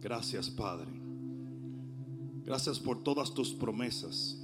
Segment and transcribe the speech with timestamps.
[0.00, 0.88] Gracias, Padre.
[2.44, 4.36] Gracias por todas tus promesas.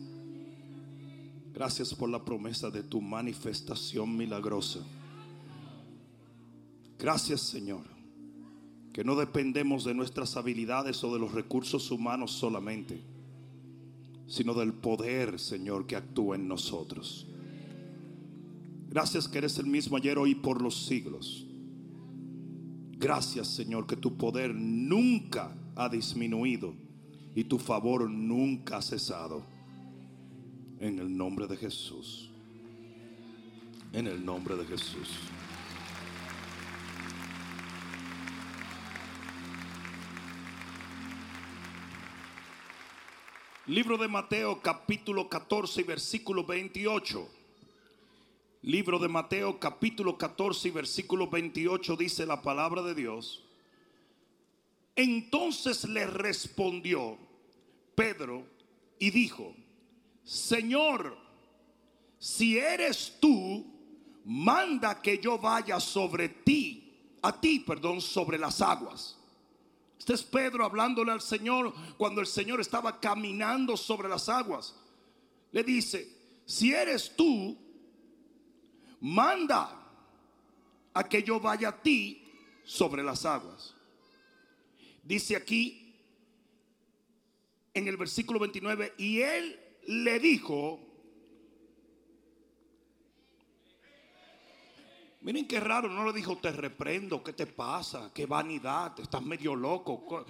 [1.54, 4.80] Gracias por la promesa de tu manifestación milagrosa.
[6.98, 7.84] Gracias, Señor,
[8.92, 13.00] que no dependemos de nuestras habilidades o de los recursos humanos solamente,
[14.27, 17.27] sino del poder, Señor, que actúa en nosotros.
[18.91, 21.45] Gracias que eres el mismo ayer, hoy y por los siglos.
[22.98, 26.74] Gracias, Señor, que tu poder nunca ha disminuido
[27.34, 29.45] y tu favor nunca ha cesado.
[30.80, 32.30] En el nombre de Jesús.
[33.92, 35.10] En el nombre de Jesús.
[43.66, 47.28] Libro de Mateo capítulo 14 y versículo 28.
[48.62, 53.45] Libro de Mateo capítulo 14 y versículo 28 dice la palabra de Dios.
[54.96, 57.19] Entonces le respondió
[57.95, 58.46] Pedro
[58.99, 59.54] y dijo,
[60.24, 61.16] Señor,
[62.18, 63.65] si eres tú,
[64.25, 69.19] manda que yo vaya sobre ti, a ti, perdón, sobre las aguas.
[69.99, 74.75] Este es Pedro hablándole al Señor cuando el Señor estaba caminando sobre las aguas.
[75.53, 76.09] Le dice,
[76.47, 77.56] si eres tú,
[79.00, 79.87] manda
[80.94, 82.22] a que yo vaya a ti
[82.65, 83.75] sobre las aguas.
[85.03, 85.94] Dice aquí
[87.75, 90.81] en el versículo 29, y él le dijo,
[95.21, 98.11] miren qué raro, no le dijo, te reprendo, ¿qué te pasa?
[98.15, 98.99] ¿Qué vanidad?
[98.99, 100.25] Estás medio loco.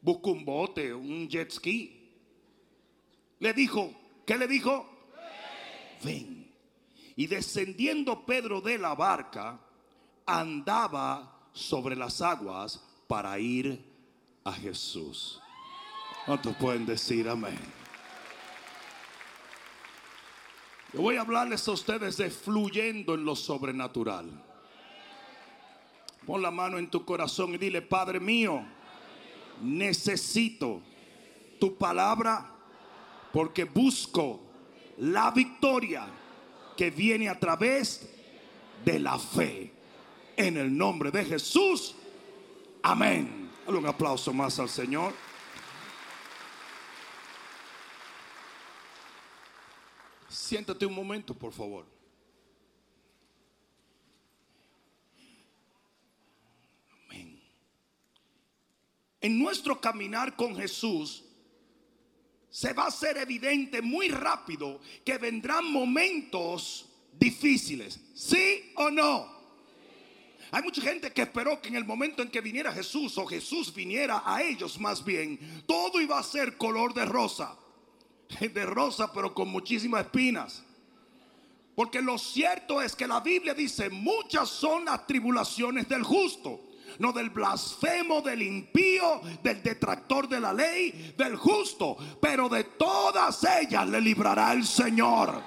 [0.00, 2.00] Busca un bote, un jet ski.
[3.40, 3.92] Le dijo,
[4.24, 4.88] ¿qué le dijo?
[6.02, 6.43] Ven.
[7.16, 9.58] Y descendiendo Pedro de la barca,
[10.26, 13.82] andaba sobre las aguas para ir
[14.42, 15.40] a Jesús.
[16.26, 17.58] ¿Cuántos pueden decir amén?
[20.92, 24.30] Yo voy a hablarles a ustedes de fluyendo en lo sobrenatural.
[26.24, 28.64] Pon la mano en tu corazón y dile, Padre mío,
[29.60, 30.80] necesito
[31.60, 32.50] tu palabra
[33.32, 34.40] porque busco
[34.98, 36.06] la victoria
[36.76, 38.08] que viene a través
[38.84, 39.72] de la fe.
[40.36, 41.94] En el nombre de Jesús.
[42.82, 43.50] Amén.
[43.64, 45.12] Dale un aplauso más al Señor.
[50.28, 51.86] Siéntate un momento, por favor.
[57.06, 57.40] Amén.
[59.20, 61.24] En nuestro caminar con Jesús,
[62.54, 66.86] se va a ser evidente muy rápido que vendrán momentos
[67.18, 67.98] difíciles.
[68.14, 69.28] ¿Sí o no?
[70.52, 73.74] Hay mucha gente que esperó que en el momento en que viniera Jesús o Jesús
[73.74, 77.56] viniera a ellos más bien, todo iba a ser color de rosa.
[78.38, 80.62] De rosa pero con muchísimas espinas.
[81.74, 86.60] Porque lo cierto es que la Biblia dice, muchas son las tribulaciones del justo
[86.98, 93.44] no del blasfemo, del impío, del detractor de la ley, del justo, pero de todas
[93.44, 95.42] ellas le librará el Señor.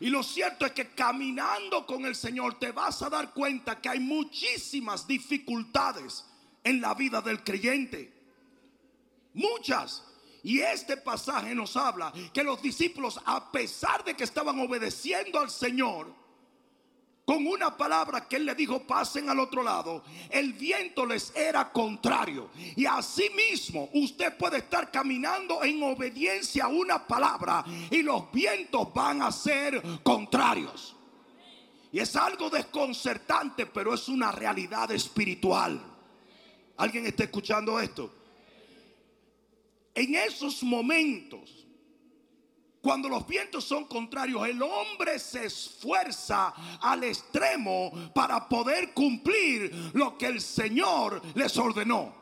[0.00, 3.88] Y lo cierto es que caminando con el Señor te vas a dar cuenta que
[3.88, 6.24] hay muchísimas dificultades
[6.62, 8.12] en la vida del creyente.
[9.34, 10.04] Muchas.
[10.44, 15.50] Y este pasaje nos habla que los discípulos, a pesar de que estaban obedeciendo al
[15.50, 16.14] Señor,
[17.28, 21.70] con una palabra que él le dijo pasen al otro lado, el viento les era
[21.70, 22.48] contrario.
[22.74, 28.94] Y así mismo usted puede estar caminando en obediencia a una palabra y los vientos
[28.94, 30.96] van a ser contrarios.
[31.92, 35.78] Y es algo desconcertante, pero es una realidad espiritual.
[36.78, 38.10] ¿Alguien está escuchando esto?
[39.94, 41.67] En esos momentos
[42.80, 50.16] cuando los vientos son contrarios, el hombre se esfuerza al extremo para poder cumplir lo
[50.16, 52.12] que el Señor les ordenó.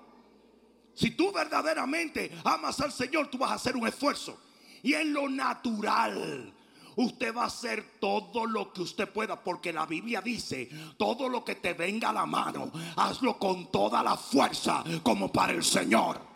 [0.94, 4.40] Si tú verdaderamente amas al Señor, tú vas a hacer un esfuerzo.
[4.82, 6.54] Y en lo natural,
[6.96, 11.44] usted va a hacer todo lo que usted pueda, porque la Biblia dice, todo lo
[11.44, 16.35] que te venga a la mano, hazlo con toda la fuerza como para el Señor.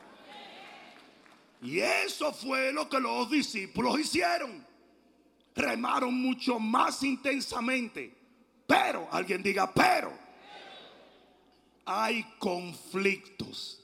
[1.62, 4.66] Y eso fue lo que los discípulos hicieron.
[5.54, 8.16] Remaron mucho más intensamente.
[8.66, 10.12] Pero, alguien diga, pero,
[11.84, 13.82] hay conflictos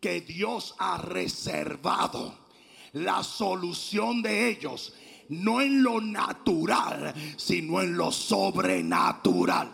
[0.00, 2.48] que Dios ha reservado
[2.92, 4.94] la solución de ellos,
[5.28, 9.72] no en lo natural, sino en lo sobrenatural.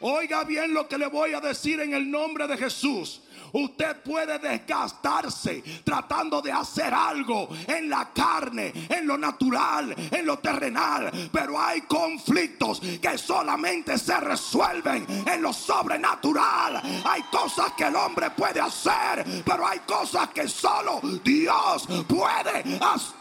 [0.00, 3.22] Oiga bien lo que le voy a decir en el nombre de Jesús.
[3.52, 10.38] Usted puede desgastarse tratando de hacer algo en la carne, en lo natural, en lo
[10.38, 11.10] terrenal.
[11.32, 16.82] Pero hay conflictos que solamente se resuelven en lo sobrenatural.
[17.04, 23.16] Hay cosas que el hombre puede hacer, pero hay cosas que solo Dios puede hacer.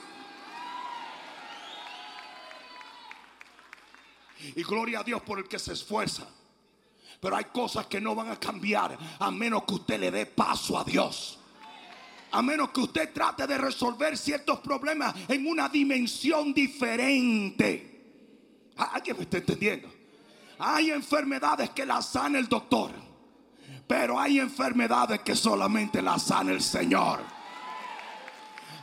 [4.55, 6.27] Y gloria a Dios por el que se esfuerza.
[7.25, 10.77] Pero hay cosas que no van a cambiar a menos que usted le dé paso
[10.77, 11.39] a Dios.
[12.29, 18.69] A menos que usted trate de resolver ciertos problemas en una dimensión diferente.
[18.77, 19.91] ¿Alguien me está entendiendo?
[20.59, 22.91] Hay enfermedades que las sana el doctor.
[23.87, 27.21] Pero hay enfermedades que solamente las sana el Señor.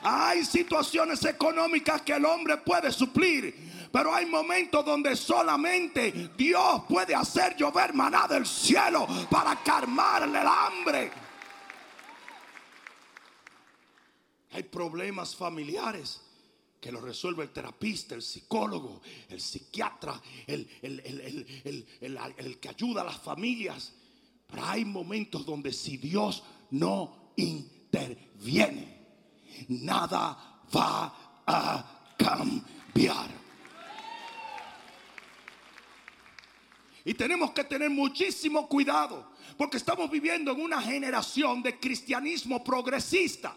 [0.02, 7.14] Hay situaciones económicas que el hombre puede suplir pero hay momentos donde solamente Dios puede
[7.14, 11.12] hacer llover maná del cielo para calmarle el hambre.
[14.52, 16.22] Hay problemas familiares
[16.80, 23.18] que lo resuelve el terapista, el psicólogo, el psiquiatra, el, el, que ayuda a las
[23.18, 23.92] familias.
[24.46, 29.06] Pero hay momentos donde si Dios no interviene,
[29.68, 33.41] nada va a cambiar.
[37.04, 43.56] Y tenemos que tener muchísimo cuidado porque estamos viviendo en una generación de cristianismo progresista.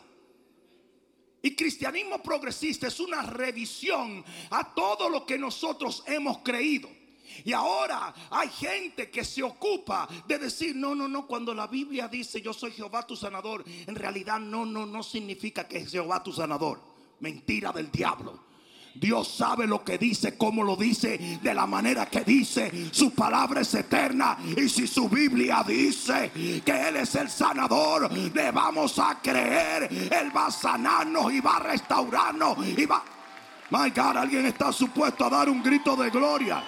[1.41, 6.89] Y cristianismo progresista es una revisión a todo lo que nosotros hemos creído.
[7.43, 12.07] Y ahora hay gente que se ocupa de decir, no, no, no, cuando la Biblia
[12.07, 16.23] dice yo soy Jehová tu sanador, en realidad no, no, no significa que es Jehová
[16.23, 16.81] tu sanador.
[17.19, 18.44] Mentira del diablo.
[18.95, 22.89] Dios sabe lo que dice, cómo lo dice, de la manera que dice.
[22.91, 24.37] Su palabra es eterna.
[24.55, 26.31] Y si su Biblia dice
[26.65, 29.89] que Él es el sanador, le vamos a creer.
[29.91, 32.57] Él va a sanarnos y va a restaurarnos.
[32.65, 33.03] Y va...
[33.71, 36.63] My God, alguien está supuesto a dar un grito de gloria.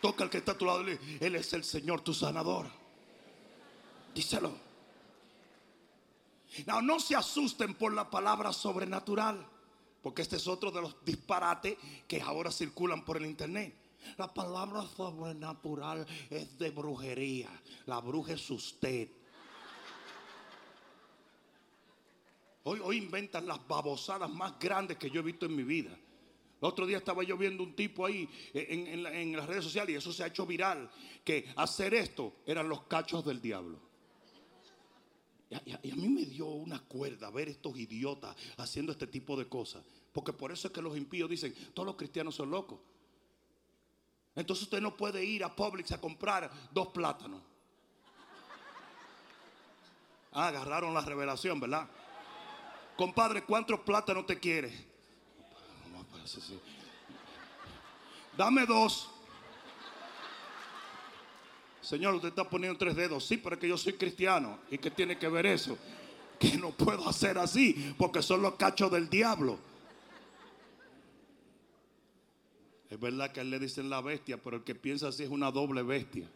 [0.00, 0.82] Toca al que está a tu lado.
[1.20, 2.66] Él es el Señor, tu sanador.
[4.14, 4.71] Díselo.
[6.66, 9.46] No, no se asusten por la palabra sobrenatural,
[10.02, 11.76] porque este es otro de los disparates
[12.06, 13.74] que ahora circulan por el internet.
[14.16, 17.48] La palabra sobrenatural es de brujería.
[17.86, 19.08] La bruja es usted.
[22.64, 25.90] Hoy, inventan las babosadas más grandes que yo he visto en mi vida.
[25.90, 30.12] El otro día estaba yo viendo un tipo ahí en las redes sociales y eso
[30.12, 30.88] se ha hecho viral,
[31.24, 33.91] que hacer esto eran los cachos del diablo.
[35.64, 39.84] Y a, mí me dio una cuerda ver estos idiotas haciendo este tipo de cosas.
[40.12, 42.80] Porque por eso es que los impíos dicen, todos los cristianos son locos.
[44.34, 47.42] Entonces usted no puede ir a Publix a comprar dos plátanos.
[50.32, 51.86] Ah, agarraron la revelación, ¿verdad?
[52.96, 54.70] Compadre, ¿cuántos plátanos te quiere?
[58.36, 59.10] Dame dos.
[61.82, 63.26] Señor, usted está poniendo tres dedos.
[63.26, 64.58] Sí, pero es que yo soy cristiano.
[64.70, 65.76] ¿Y qué tiene que ver eso?
[66.38, 69.60] Que no puedo hacer así porque son los cachos del diablo.
[72.90, 75.30] Es verdad que a él le dicen la bestia, pero el que piensa así es
[75.30, 76.28] una doble bestia.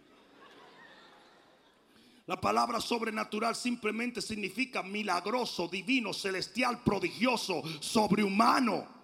[2.26, 8.95] La palabra sobrenatural simplemente significa milagroso, divino, celestial, prodigioso, sobrehumano.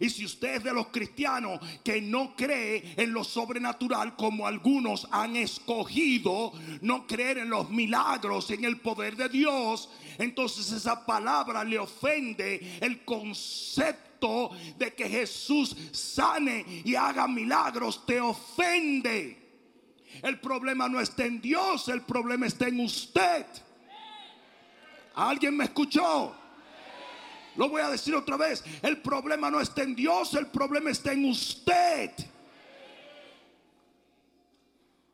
[0.00, 5.06] Y si usted es de los cristianos que no cree en lo sobrenatural como algunos
[5.10, 11.64] han escogido, no creer en los milagros, en el poder de Dios, entonces esa palabra
[11.64, 19.44] le ofende el concepto de que Jesús sane y haga milagros, te ofende.
[20.22, 23.46] El problema no está en Dios, el problema está en usted.
[25.14, 26.34] ¿Alguien me escuchó?
[27.56, 28.64] Lo voy a decir otra vez.
[28.82, 32.10] El problema no está en Dios, el problema está en usted.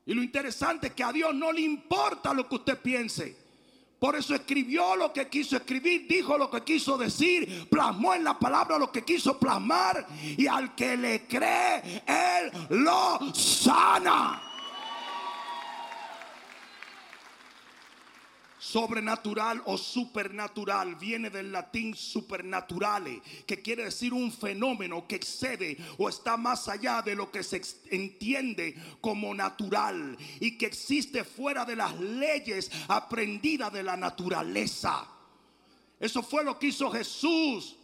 [0.04, 3.42] Y lo interesante es que a Dios no le importa lo que usted piense.
[3.98, 8.36] Por eso escribió lo que quiso escribir, dijo lo que quiso decir, plasmó en la
[8.36, 10.04] palabra lo que quiso plasmar.
[10.36, 14.51] Y al que le cree, Él lo sana.
[18.62, 26.08] Sobrenatural o supernatural viene del latín supernaturale, que quiere decir un fenómeno que excede o
[26.08, 31.74] está más allá de lo que se entiende como natural y que existe fuera de
[31.74, 35.08] las leyes aprendidas de la naturaleza.
[35.98, 37.74] Eso fue lo que hizo Jesús.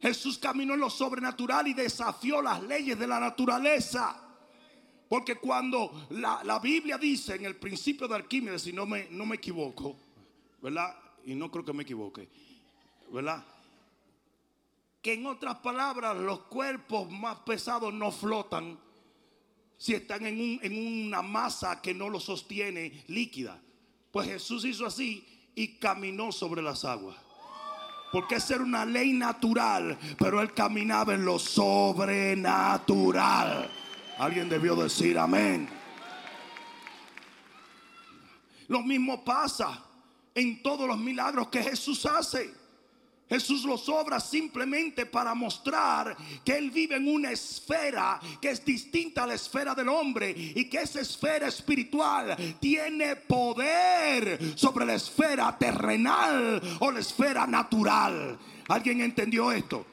[0.00, 4.18] Jesús caminó en lo sobrenatural y desafió las leyes de la naturaleza.
[5.10, 9.26] Porque cuando la, la Biblia dice en el principio de Arquímedes, si no me, no
[9.26, 9.94] me equivoco,
[10.62, 10.94] ¿verdad?
[11.24, 12.28] Y no creo que me equivoque,
[13.10, 13.44] ¿verdad?
[15.02, 18.78] Que en otras palabras los cuerpos más pesados no flotan
[19.76, 23.60] si están en, un- en una masa que no lo sostiene líquida.
[24.12, 25.26] Pues Jesús hizo así
[25.56, 27.16] y caminó sobre las aguas.
[28.12, 33.70] Porque esa era una ley natural, pero él caminaba en lo sobrenatural.
[34.18, 35.66] Alguien debió decir amén.
[38.68, 39.82] Lo mismo pasa
[40.34, 42.62] en todos los milagros que Jesús hace.
[43.28, 49.24] Jesús los obra simplemente para mostrar que Él vive en una esfera que es distinta
[49.24, 55.56] a la esfera del hombre y que esa esfera espiritual tiene poder sobre la esfera
[55.56, 58.38] terrenal o la esfera natural.
[58.68, 59.86] ¿Alguien entendió esto?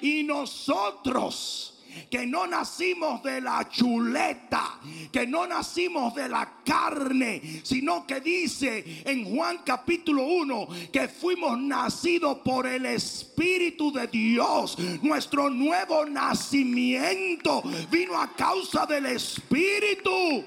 [0.00, 1.77] Y nosotros
[2.10, 4.80] que no nacimos de la chuleta,
[5.12, 11.58] que no nacimos de la carne, sino que dice en Juan capítulo 1 que fuimos
[11.58, 14.78] nacidos por el Espíritu de Dios.
[15.02, 20.44] Nuestro nuevo nacimiento vino a causa del Espíritu.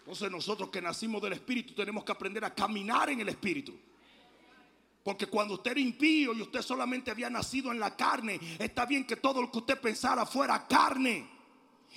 [0.00, 3.74] Entonces nosotros que nacimos del Espíritu tenemos que aprender a caminar en el Espíritu.
[5.06, 9.06] Porque cuando usted era impío y usted solamente había nacido en la carne, está bien
[9.06, 11.30] que todo lo que usted pensara fuera carne.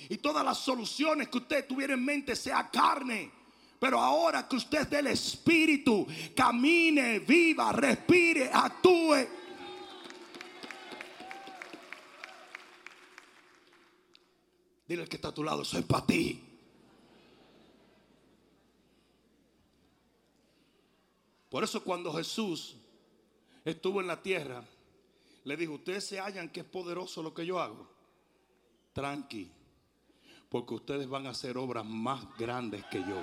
[0.08, 3.32] Y todas las soluciones que usted tuviera en mente sea carne.
[3.80, 9.26] Pero ahora que usted es del Espíritu, camine, viva, respire, actúe.
[14.86, 16.44] Dile al que está a tu lado, soy para ti.
[21.48, 22.76] Por eso cuando Jesús
[23.64, 24.64] estuvo en la tierra,
[25.44, 27.88] le dijo, ustedes se hallan que es poderoso lo que yo hago.
[28.92, 29.50] Tranqui,
[30.48, 33.20] porque ustedes van a hacer obras más grandes que yo.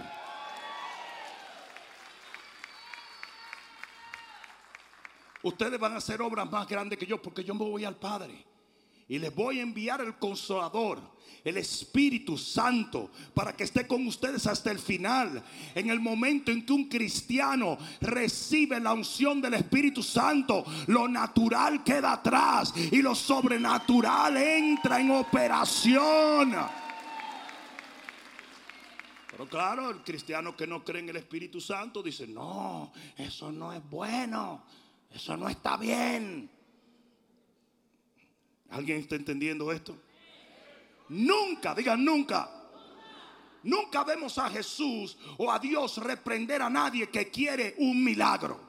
[5.44, 8.44] Ustedes van a hacer obras más grandes que yo porque yo me voy al Padre.
[9.10, 11.00] Y les voy a enviar el consolador,
[11.44, 15.42] el Espíritu Santo, para que esté con ustedes hasta el final.
[15.76, 21.86] En el momento en que un cristiano recibe la unción del Espíritu Santo, lo natural
[21.86, 26.56] queda atrás y lo sobrenatural entra en operación.
[29.32, 33.72] Pero claro, el cristiano que no cree en el Espíritu Santo dice, no, eso no
[33.72, 34.64] es bueno,
[35.14, 36.57] eso no está bien.
[38.70, 39.98] ¿Alguien está entendiendo esto?
[41.10, 42.52] Nunca, digan nunca.
[43.64, 48.68] Nunca vemos a Jesús o a Dios reprender a nadie que quiere un milagro.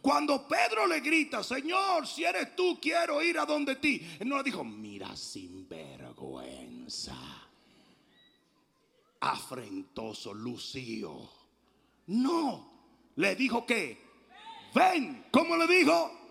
[0.00, 4.00] Cuando Pedro le grita, Señor, si eres tú, quiero ir a donde ti.
[4.18, 7.16] Él no le dijo, mira sin vergüenza.
[9.20, 11.30] Afrentoso, lucio.
[12.08, 12.70] No,
[13.16, 13.98] le dijo que,
[14.74, 16.25] ven, ¿cómo le dijo?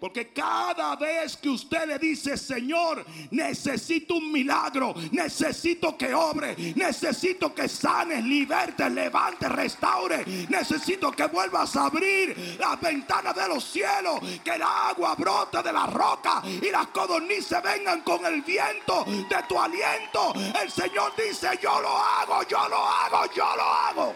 [0.00, 7.54] Porque cada vez que usted le dice, Señor, necesito un milagro, necesito que obre, necesito
[7.54, 14.20] que sanes, libertes, levantes, restaure, necesito que vuelvas a abrir las ventanas de los cielos,
[14.44, 19.42] que el agua brote de la roca y las codornices vengan con el viento de
[19.48, 20.34] tu aliento.
[20.60, 24.14] El Señor dice, yo lo hago, yo lo hago, yo lo hago.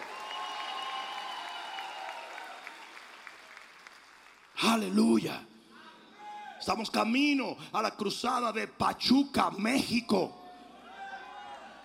[4.61, 5.48] Aleluya.
[6.69, 10.39] Estamos camino a la cruzada de Pachuca, México.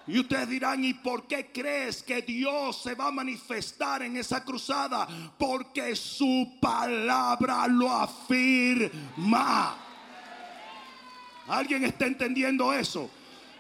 [0.07, 4.45] Y ustedes dirán, ¿y por qué crees que Dios se va a manifestar en esa
[4.45, 5.09] cruzada?
[5.39, 9.75] Porque su palabra lo afirma.
[11.49, 13.09] ¿Alguien está entendiendo eso?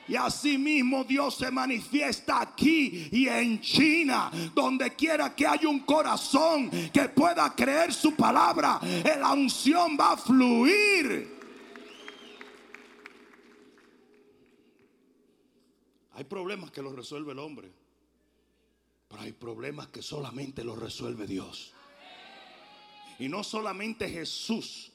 [0.06, 5.80] Y así mismo Dios se manifiesta aquí y en China, donde quiera que haya un
[5.80, 11.34] corazón que pueda creer su palabra, la unción va a fluir.
[16.12, 17.72] Hay problemas que los resuelve el hombre,
[19.08, 21.74] pero hay problemas que solamente los resuelve Dios.
[23.18, 24.93] Y no solamente Jesús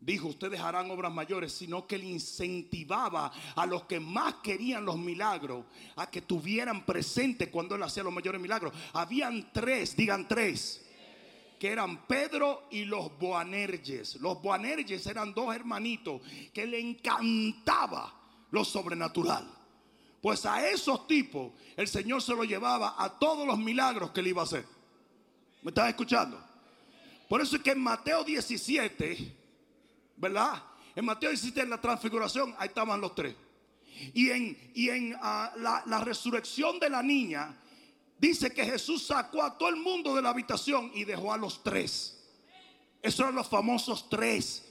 [0.00, 4.98] dijo, ustedes harán obras mayores, sino que él incentivaba a los que más querían los
[4.98, 5.64] milagros
[5.96, 8.72] a que tuvieran presente cuando él hacía los mayores milagros.
[8.92, 10.86] Habían tres, digan tres,
[11.58, 14.16] que eran Pedro y los Boanerges.
[14.16, 18.14] Los Boanerges eran dos hermanitos que le encantaba
[18.50, 19.46] lo sobrenatural.
[20.22, 24.28] Pues a esos tipos el Señor se lo llevaba a todos los milagros que él
[24.28, 24.64] iba a hacer.
[25.62, 26.40] ¿Me estás escuchando?
[27.28, 29.37] Por eso es que en Mateo 17
[30.18, 30.62] ¿verdad?
[30.94, 33.34] En Mateo 17, en la transfiguración, ahí estaban los tres.
[34.14, 37.56] Y en, y en ah, la, la resurrección de la niña,
[38.18, 41.62] dice que Jesús sacó a todo el mundo de la habitación y dejó a los
[41.62, 42.18] tres.
[43.02, 44.64] Esos eran los famosos tres.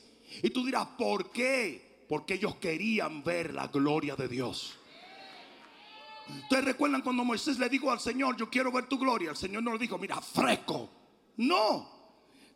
[0.44, 2.06] Y tú dirás, ¿por qué?
[2.10, 4.78] Porque ellos querían ver la gloria de Dios.
[6.44, 9.30] Ustedes recuerdan cuando Moisés le dijo al Señor, yo quiero ver tu gloria.
[9.30, 10.90] El Señor no le dijo, mira, fresco.
[11.38, 11.97] No.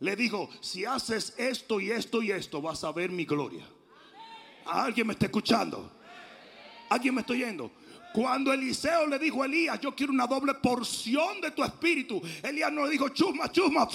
[0.02, 3.66] Le dijo, si haces esto y esto y esto, vas a ver mi gloria.
[4.66, 5.92] ¿Alguien me está escuchando?
[6.90, 7.72] ¿Alguien me está oyendo?
[8.12, 12.72] Cuando Eliseo le dijo a Elías, yo quiero una doble porción de tu espíritu, Elías
[12.72, 13.88] no le dijo, chusma, chusma.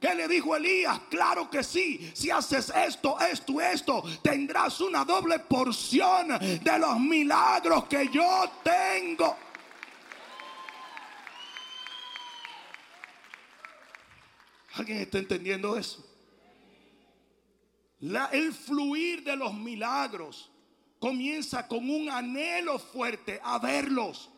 [0.00, 1.00] ¿Qué le dijo Elías?
[1.10, 2.10] Claro que sí.
[2.14, 9.36] Si haces esto, esto, esto, tendrás una doble porción de los milagros que yo tengo.
[14.74, 16.04] ¿Alguien está entendiendo eso?
[18.32, 20.50] el fluir de los milagros
[20.98, 24.30] comienza con un anhelo fuerte a verlos.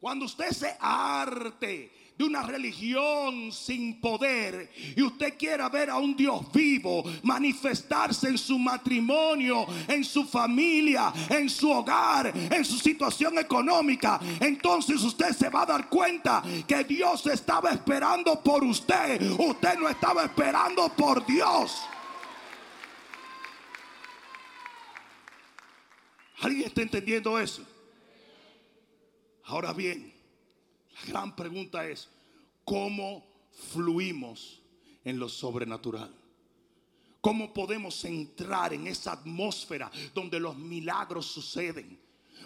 [0.00, 6.14] Cuando usted se arte de una religión sin poder y usted quiera ver a un
[6.14, 13.38] Dios vivo manifestarse en su matrimonio, en su familia, en su hogar, en su situación
[13.38, 19.20] económica, entonces usted se va a dar cuenta que Dios estaba esperando por usted.
[19.38, 21.82] Usted no estaba esperando por Dios.
[26.40, 27.62] ¿Alguien está entendiendo eso?
[29.44, 30.13] Ahora bien,
[31.04, 32.08] gran pregunta es,
[32.64, 33.24] ¿cómo
[33.72, 34.60] fluimos
[35.04, 36.12] en lo sobrenatural?
[37.20, 41.98] ¿Cómo podemos entrar en esa atmósfera donde los milagros suceden?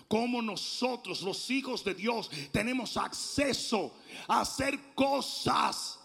[0.07, 3.95] ¿Cómo nosotros, los hijos de Dios, tenemos acceso
[4.27, 5.99] a hacer cosas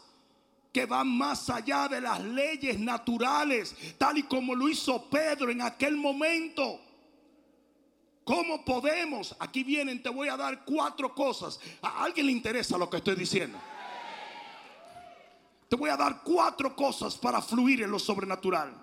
[0.74, 5.62] que van más allá de las leyes naturales, tal y como lo hizo Pedro en
[5.62, 6.81] aquel momento?
[8.24, 9.36] ¿Cómo podemos?
[9.40, 11.59] Aquí vienen, te voy a dar cuatro cosas.
[11.81, 13.57] ¿A alguien le interesa lo que estoy diciendo?
[15.68, 18.74] Te voy a dar cuatro cosas para fluir en lo sobrenatural.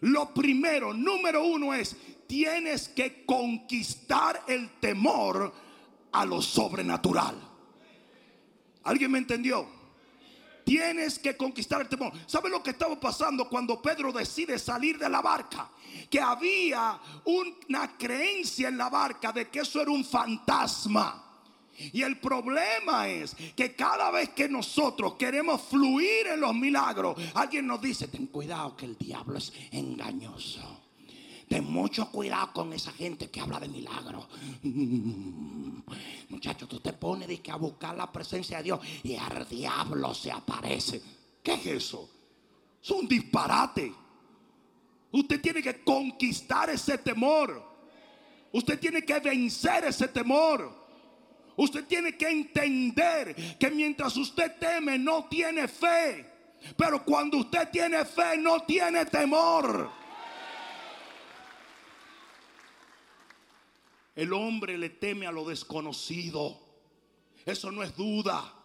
[0.00, 5.52] Lo primero, número uno es, tienes que conquistar el temor
[6.10, 7.36] a lo sobrenatural.
[8.82, 9.81] ¿Alguien me entendió?
[10.64, 12.12] Tienes que conquistar el temor.
[12.26, 15.68] ¿Sabe lo que estaba pasando cuando Pedro decide salir de la barca?
[16.12, 21.18] que había una creencia en la barca de que eso era un fantasma.
[21.74, 27.66] Y el problema es que cada vez que nosotros queremos fluir en los milagros, alguien
[27.66, 30.81] nos dice, ten cuidado que el diablo es engañoso.
[31.52, 34.26] Ten mucho cuidado con esa gente que habla de milagros.
[36.30, 41.02] Muchachos, tú te pones a buscar la presencia de Dios y al diablo se aparece.
[41.42, 42.08] ¿Qué es eso?
[42.82, 43.92] Es un disparate.
[45.10, 47.62] Usted tiene que conquistar ese temor.
[48.50, 50.74] Usted tiene que vencer ese temor.
[51.54, 56.32] Usted tiene que entender que mientras usted teme no tiene fe.
[56.78, 60.00] Pero cuando usted tiene fe no tiene temor.
[64.14, 66.60] El hombre le teme a lo desconocido.
[67.44, 68.62] Eso no es duda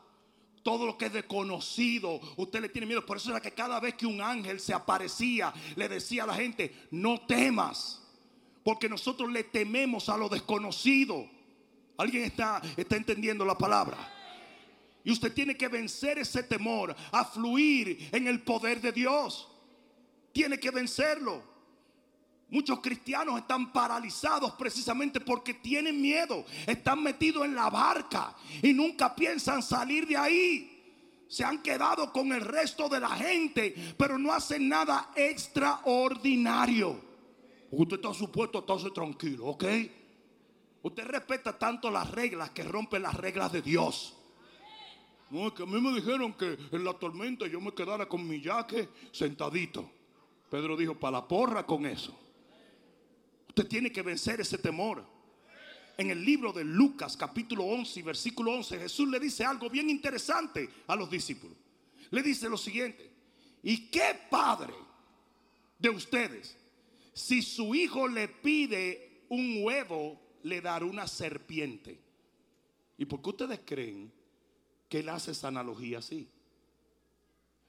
[0.67, 3.05] todo lo que es desconocido, usted le tiene miedo.
[3.05, 6.33] Por eso era que cada vez que un ángel se aparecía, le decía a la
[6.33, 8.03] gente, no temas,
[8.65, 11.25] porque nosotros le tememos a lo desconocido.
[11.97, 13.97] ¿Alguien está, está entendiendo la palabra?
[15.05, 19.47] Y usted tiene que vencer ese temor a fluir en el poder de Dios.
[20.33, 21.43] Tiene que vencerlo.
[22.49, 26.45] Muchos cristianos están paralizados precisamente porque tienen miedo.
[26.65, 30.73] Están metidos en la barca y nunca piensan salir de ahí.
[31.27, 37.01] Se han quedado con el resto de la gente, pero no hacen nada extraordinario.
[37.69, 39.65] Usted está supuesto estarse tranquilo, ¿ok?
[40.83, 44.15] Usted respeta tanto las reglas que rompe las reglas de Dios.
[45.29, 48.25] No, es que a mí me dijeron que en la tormenta yo me quedara con
[48.25, 49.89] mi yaque sentadito.
[50.49, 52.17] Pedro dijo, para la porra con eso.
[53.57, 55.03] Usted tiene que vencer ese temor.
[55.97, 60.69] En el libro de Lucas capítulo 11 versículo 11 Jesús le dice algo bien interesante
[60.85, 61.57] a los discípulos.
[62.11, 63.11] Le dice lo siguiente.
[63.63, 64.75] ¿Y qué padre
[65.79, 66.55] de ustedes,
[67.13, 71.99] si su hijo le pide un huevo, le dará una serpiente?
[72.95, 74.13] ¿Y por qué ustedes creen
[74.87, 76.29] que él hace esa analogía así?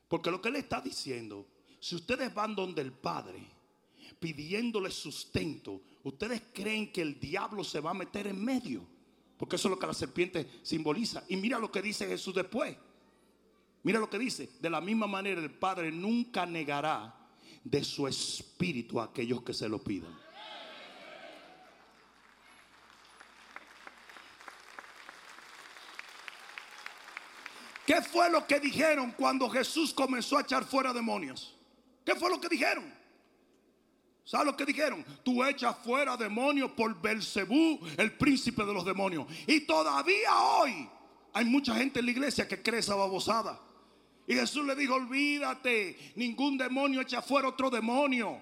[0.07, 1.49] Porque lo que él está diciendo,
[1.81, 3.58] si ustedes van donde el Padre
[4.19, 8.87] pidiéndole sustento, ¿ustedes creen que el diablo se va a meter en medio?
[9.37, 11.25] Porque eso es lo que la serpiente simboliza.
[11.29, 12.77] Y mira lo que dice Jesús después.
[13.85, 14.51] Mira lo que dice.
[14.61, 17.15] De la misma manera el Padre nunca negará
[17.63, 20.29] de su espíritu a aquellos que se lo pidan.
[27.87, 31.57] ¿Qué fue lo que dijeron cuando Jesús comenzó a echar fuera demonios?
[32.05, 32.98] ¿Qué fue lo que dijeron?
[34.29, 35.03] ¿Sabes lo que dijeron?
[35.25, 39.27] Tú echas fuera demonios por Belcebú, el príncipe de los demonios.
[39.47, 40.87] Y todavía hoy
[41.33, 43.59] hay mucha gente en la iglesia que cree esa babosada.
[44.27, 48.39] Y Jesús le dijo, olvídate, ningún demonio echa fuera otro demonio.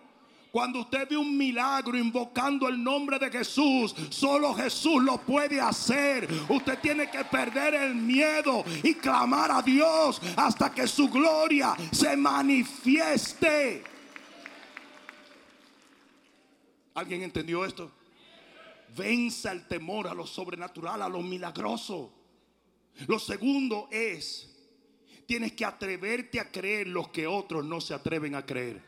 [0.50, 6.28] Cuando usted ve un milagro invocando el nombre de Jesús, solo Jesús lo puede hacer.
[6.48, 12.16] Usted tiene que perder el miedo y clamar a Dios hasta que su gloria se
[12.16, 13.95] manifieste.
[16.96, 17.92] ¿Alguien entendió esto?
[18.96, 22.10] Venza el temor a lo sobrenatural, a lo milagroso.
[23.06, 24.48] Lo segundo es,
[25.26, 28.82] tienes que atreverte a creer lo que otros no se atreven a creer.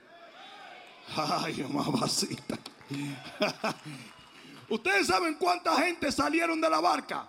[1.15, 2.59] Ay, mamacita.
[4.71, 7.29] Ustedes saben cuánta gente salieron de la barca.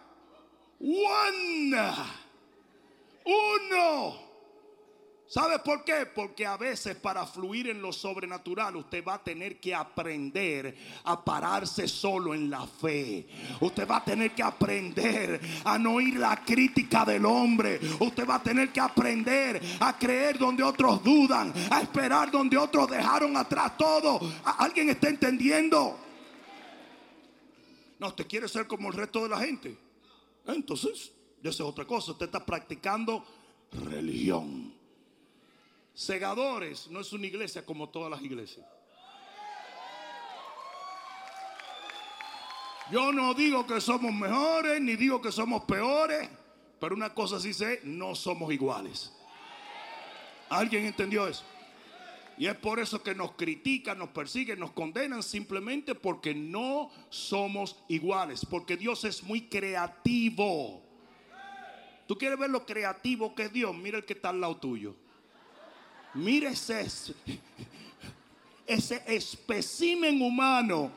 [0.80, 1.76] One.
[3.26, 4.29] Uno.
[5.30, 6.08] ¿Sabe por qué?
[6.08, 11.24] Porque a veces para fluir en lo sobrenatural usted va a tener que aprender a
[11.24, 13.28] pararse solo en la fe.
[13.62, 17.80] Usted va a tener que aprender a no oír la crítica del hombre.
[18.00, 22.90] Usted va a tener que aprender a creer donde otros dudan, a esperar donde otros
[22.90, 24.20] dejaron atrás todo.
[24.44, 25.96] ¿Alguien está entendiendo?
[28.00, 29.78] No, usted quiere ser como el resto de la gente.
[30.48, 31.12] Entonces,
[31.44, 32.14] eso es otra cosa.
[32.14, 33.24] Usted está practicando
[33.72, 34.79] religión.
[35.94, 38.66] Segadores no es una iglesia como todas las iglesias.
[42.92, 46.28] Yo no digo que somos mejores, ni digo que somos peores,
[46.80, 49.14] pero una cosa sí sé, no somos iguales.
[50.50, 51.44] ¿Alguien entendió eso?
[52.40, 57.76] Y es por eso que nos critican, nos persiguen, nos condenan simplemente porque no somos
[57.90, 60.82] iguales, porque Dios es muy creativo.
[62.08, 63.76] ¿Tú quieres ver lo creativo que es Dios?
[63.76, 64.96] Mira el que está al lado tuyo.
[66.14, 66.88] Mire ese,
[68.66, 70.92] ese especimen humano.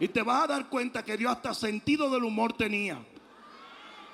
[0.00, 3.04] Y te vas a dar cuenta que Dios hasta sentido del humor tenía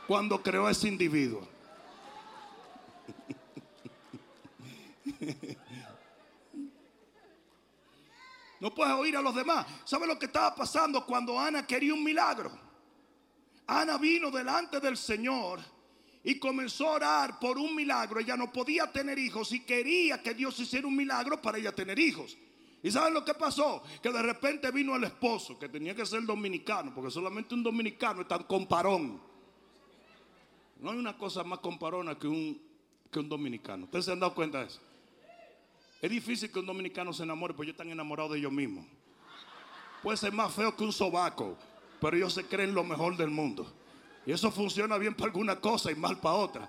[0.07, 1.47] cuando creó a ese individuo.
[8.61, 9.67] No puedes oír a los demás.
[9.85, 12.51] ¿Sabe lo que estaba pasando cuando Ana quería un milagro?
[13.67, 15.61] Ana vino delante del Señor
[16.25, 18.21] y comenzó a orar por un milagro.
[18.21, 21.99] Ella no podía tener hijos y quería que Dios hiciera un milagro para ella tener
[21.99, 22.37] hijos.
[22.83, 23.83] ¿Y saben lo que pasó?
[24.03, 28.23] Que de repente vino el esposo, que tenía que ser dominicano, porque solamente un dominicano
[28.23, 29.21] es tan comparón.
[30.81, 32.61] No hay una cosa más comparona que un,
[33.11, 33.85] que un dominicano.
[33.85, 34.81] ¿Ustedes se han dado cuenta de eso?
[36.01, 38.87] Es difícil que un dominicano se enamore, porque ellos están enamorados de ellos mismos.
[40.03, 41.59] Puede ser más feo que un sobaco,
[42.01, 43.73] pero ellos se creen lo mejor del mundo.
[44.29, 46.69] Y eso funciona bien para alguna cosa y mal para otra.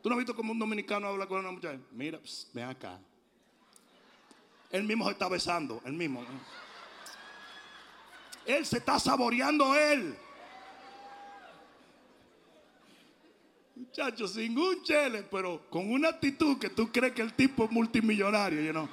[0.00, 1.80] ¿Tú no has visto cómo un dominicano habla con una muchacha?
[1.90, 2.20] Mira,
[2.52, 3.00] ven acá.
[4.70, 6.24] Él mismo se está besando, él mismo.
[8.44, 10.16] Él se está saboreando él.
[13.74, 17.70] Muchachos, sin un chele, pero con una actitud que tú crees que el tipo es
[17.72, 18.88] multimillonario, you know?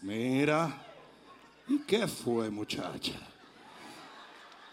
[0.00, 0.82] mira,
[1.68, 3.37] ¿y qué fue, muchacha?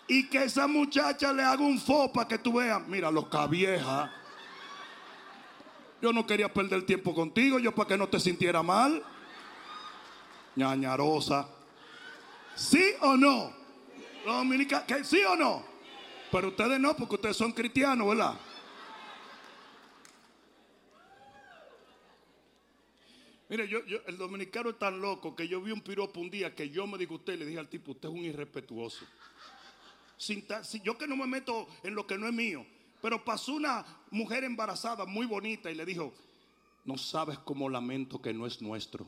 [0.07, 4.11] Y que esa muchacha le haga un fo para que tú veas, mira, loca vieja.
[6.01, 9.01] Yo no quería perder tiempo contigo, yo para que no te sintiera mal.
[10.55, 11.47] ñañarosa.
[12.55, 13.51] ¿Sí o no?
[14.25, 15.65] Los ¿sí o no?
[16.31, 18.35] Pero ustedes no, porque ustedes son cristianos, ¿verdad?
[23.49, 26.55] Mire, yo, yo, el dominicano es tan loco que yo vi un piropo un día
[26.55, 29.05] que yo me digo usted le dije al tipo, usted es un irrespetuoso
[30.83, 32.65] yo que no me meto en lo que no es mío.
[33.01, 36.13] Pero pasó una mujer embarazada muy bonita y le dijo,
[36.85, 39.05] no sabes cómo lamento que no es nuestro.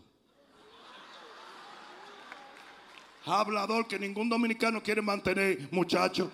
[3.25, 6.31] Hablador que ningún dominicano quiere mantener, muchacho.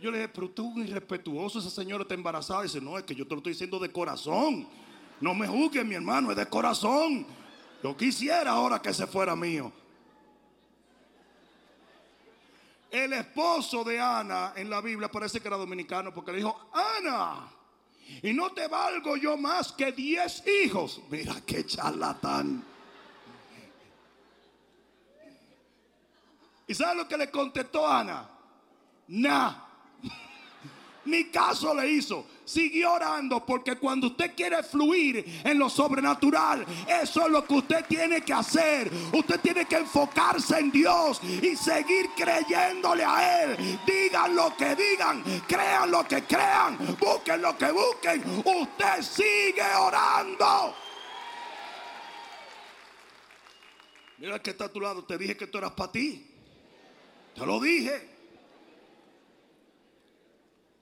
[0.00, 2.60] Yo le dije, pero tú irrespetuoso, esa señora está embarazada.
[2.60, 4.66] Y dice, no, es que yo te lo estoy diciendo de corazón.
[5.20, 7.26] No me juzgues, mi hermano, es de corazón.
[7.82, 9.70] Yo quisiera ahora que se fuera mío.
[12.90, 17.48] El esposo de Ana en la Biblia parece que era dominicano porque le dijo, Ana,
[18.22, 21.00] y no te valgo yo más que diez hijos.
[21.08, 22.64] Mira qué charlatán.
[26.66, 28.28] ¿Y sabe lo que le contestó Ana?
[29.08, 29.69] Nah.
[31.04, 32.26] Ni caso le hizo.
[32.44, 36.66] Siguió orando porque cuando usted quiere fluir en lo sobrenatural,
[37.00, 38.90] eso es lo que usted tiene que hacer.
[39.12, 43.78] Usted tiene que enfocarse en Dios y seguir creyéndole a Él.
[43.86, 48.42] Digan lo que digan, crean lo que crean, busquen lo que busquen.
[48.44, 50.74] Usted sigue orando.
[54.18, 55.02] Mira que está a tu lado.
[55.04, 56.26] Te dije que tú eras para ti.
[57.34, 58.09] Te lo dije.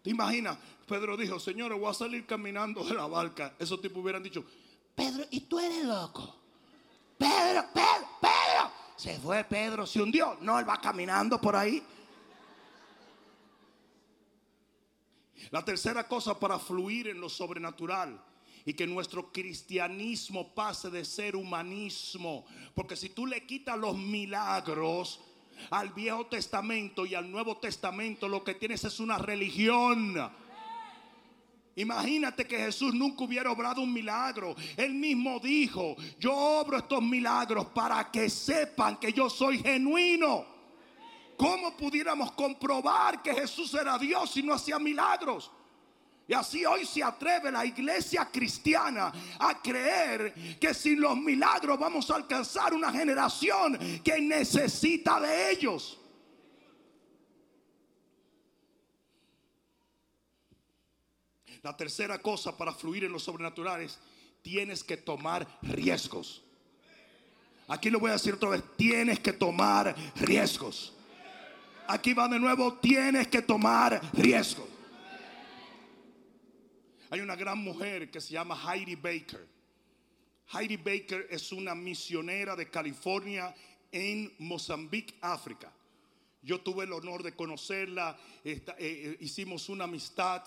[0.08, 0.56] ¿Te imaginas?
[0.86, 3.54] Pedro dijo, Señor, voy a salir caminando de la barca.
[3.58, 4.42] Esos tipos hubieran dicho,
[4.94, 6.34] Pedro, ¿y tú eres loco?
[7.18, 8.72] Pedro, Pedro, Pedro.
[8.96, 10.38] Se fue Pedro, se hundió.
[10.40, 11.82] No, él va caminando por ahí.
[15.50, 18.18] La tercera cosa para fluir en lo sobrenatural
[18.64, 22.46] y que nuestro cristianismo pase de ser humanismo.
[22.74, 25.20] Porque si tú le quitas los milagros
[25.70, 30.14] al Viejo Testamento y al Nuevo Testamento, lo que tienes es una religión.
[31.76, 34.56] Imagínate que Jesús nunca hubiera obrado un milagro.
[34.76, 40.44] Él mismo dijo, yo obro estos milagros para que sepan que yo soy genuino.
[41.36, 45.52] ¿Cómo pudiéramos comprobar que Jesús era Dios si no hacía milagros?
[46.28, 52.10] Y así hoy se atreve la iglesia cristiana a creer que sin los milagros vamos
[52.10, 55.98] a alcanzar una generación que necesita de ellos.
[61.62, 63.98] La tercera cosa para fluir en lo sobrenatural es
[64.42, 66.44] tienes que tomar riesgos.
[67.68, 70.92] Aquí lo voy a decir otra vez, tienes que tomar riesgos.
[71.86, 74.67] Aquí va de nuevo, tienes que tomar riesgos.
[77.10, 79.48] Hay una gran mujer que se llama Heidi Baker.
[80.52, 83.54] Heidi Baker es una misionera de California
[83.90, 85.72] en Mozambique, África.
[86.42, 90.44] Yo tuve el honor de conocerla, eh, eh, hicimos una amistad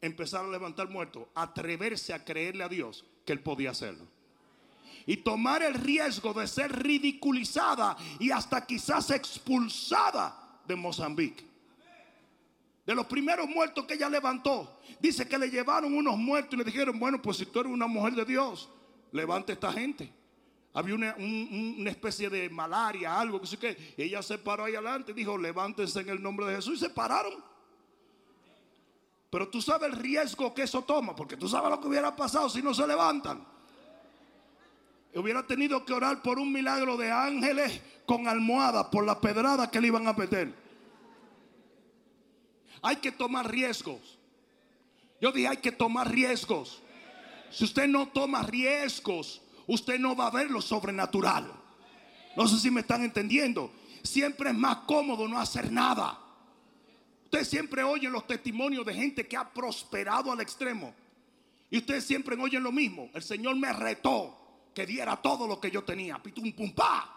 [0.00, 4.06] Empezar a levantar muertos, atreverse a creerle a Dios que él podía hacerlo.
[5.06, 11.44] Y tomar el riesgo de ser ridiculizada y hasta quizás expulsada de Mozambique.
[12.86, 16.64] De los primeros muertos que ella levantó, dice que le llevaron unos muertos y le
[16.64, 18.68] dijeron, bueno, pues si tú eres una mujer de Dios,
[19.12, 20.12] levante esta gente.
[20.72, 23.94] Había una, una, especie de malaria, algo que sé que.
[23.96, 26.76] ella se paró ahí adelante y dijo, levántense en el nombre de Jesús.
[26.76, 27.49] Y se pararon.
[29.30, 32.50] Pero tú sabes el riesgo que eso toma, porque tú sabes lo que hubiera pasado
[32.50, 33.46] si no se levantan.
[35.14, 39.80] Hubiera tenido que orar por un milagro de ángeles con almohada por la pedrada que
[39.80, 40.52] le iban a meter.
[42.82, 44.18] Hay que tomar riesgos.
[45.20, 46.82] Yo dije, hay que tomar riesgos.
[47.50, 51.52] Si usted no toma riesgos, usted no va a ver lo sobrenatural.
[52.36, 53.72] No sé si me están entendiendo.
[54.02, 56.18] Siempre es más cómodo no hacer nada.
[57.32, 60.92] Usted siempre oye los testimonios de gente que ha prosperado al extremo.
[61.70, 63.08] Y ustedes siempre oyen lo mismo.
[63.14, 64.36] El Señor me retó
[64.74, 66.20] que diera todo lo que yo tenía.
[66.20, 67.16] Pitum pum pa.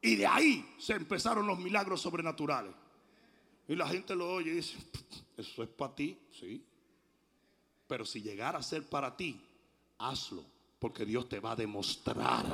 [0.00, 2.72] Y de ahí se empezaron los milagros sobrenaturales.
[3.68, 4.78] Y la gente lo oye y dice,
[5.36, 6.64] eso es para ti, sí.
[7.86, 9.38] Pero si llegara a ser para ti,
[9.98, 10.42] hazlo.
[10.78, 12.46] Porque Dios te va a demostrar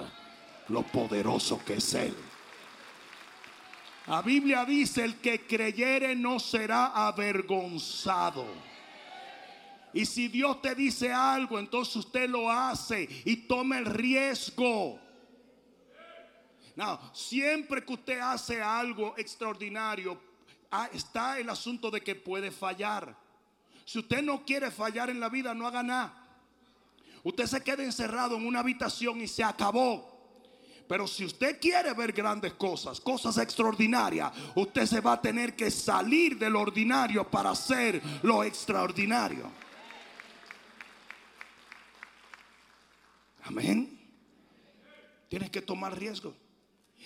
[0.67, 2.17] lo poderoso que es Él.
[4.07, 8.47] La Biblia dice, el que creyere no será avergonzado.
[9.93, 14.99] Y si Dios te dice algo, entonces usted lo hace y toma el riesgo.
[16.77, 20.19] No, siempre que usted hace algo extraordinario,
[20.71, 23.17] ah, está el asunto de que puede fallar.
[23.85, 26.15] Si usted no quiere fallar en la vida, no haga nada.
[27.23, 30.20] Usted se queda encerrado en una habitación y se acabó.
[30.91, 35.71] Pero si usted quiere ver grandes cosas, cosas extraordinarias, usted se va a tener que
[35.71, 39.49] salir del ordinario para hacer lo extraordinario.
[43.45, 44.01] Amén.
[45.29, 46.35] Tienes que tomar riesgo.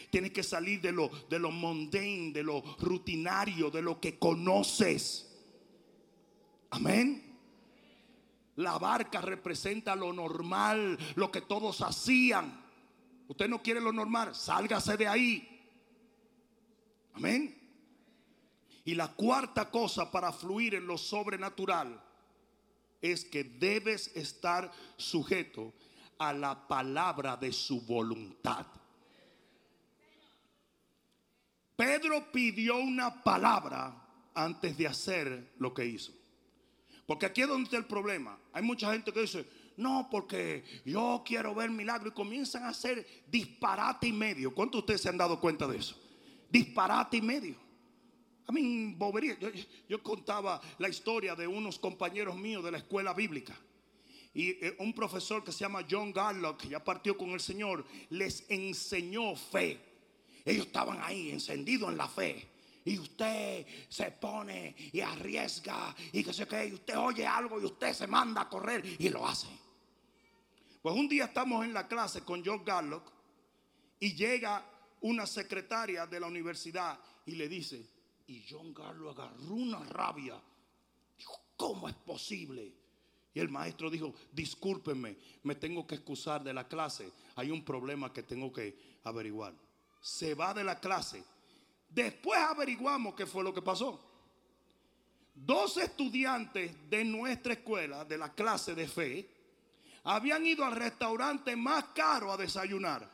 [0.08, 5.30] Tienes que salir de lo, de lo mundane, de lo rutinario, de lo que conoces.
[6.70, 7.36] Amén.
[8.56, 12.63] La barca representa lo normal, lo que todos hacían.
[13.28, 15.48] Usted no quiere lo normal, sálgase de ahí.
[17.14, 17.60] Amén.
[18.84, 22.02] Y la cuarta cosa para fluir en lo sobrenatural
[23.00, 25.72] es que debes estar sujeto
[26.18, 28.66] a la palabra de su voluntad.
[31.76, 36.12] Pedro pidió una palabra antes de hacer lo que hizo.
[37.06, 38.38] Porque aquí es donde está el problema.
[38.52, 43.06] Hay mucha gente que dice, no, porque yo quiero ver milagro y comienzan a hacer
[43.26, 44.54] disparate y medio.
[44.54, 45.96] ¿Cuántos de ustedes se han dado cuenta de eso?
[46.48, 47.56] Disparate y medio.
[48.46, 49.36] A mí, bobería.
[49.88, 53.58] Yo, contaba la historia de unos compañeros míos de la escuela bíblica.
[54.32, 57.84] Y eh, un profesor que se llama John Garlock, que ya partió con el Señor,
[58.10, 59.80] les enseñó fe.
[60.44, 62.48] Ellos estaban ahí encendidos en la fe.
[62.84, 66.66] Y usted se pone y arriesga y que sé qué.
[66.66, 69.48] Y usted oye algo y usted se manda a correr y lo hace.
[70.84, 73.10] Pues un día estamos en la clase con John Garlock
[74.00, 74.62] y llega
[75.00, 77.88] una secretaria de la universidad y le dice,
[78.26, 80.38] y John Garlock agarró una rabia.
[81.16, 82.70] Dijo, ¿cómo es posible?
[83.32, 87.10] Y el maestro dijo, discúlpenme, me tengo que excusar de la clase.
[87.36, 89.54] Hay un problema que tengo que averiguar
[90.04, 91.24] se va de la clase.
[91.88, 93.98] Después averiguamos qué fue lo que pasó.
[95.34, 99.33] Dos estudiantes de nuestra escuela, de la clase de fe,
[100.04, 103.10] habían ido al restaurante más caro a desayunar.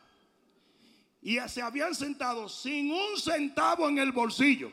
[1.22, 4.72] Y se habían sentado sin un centavo en el bolsillo.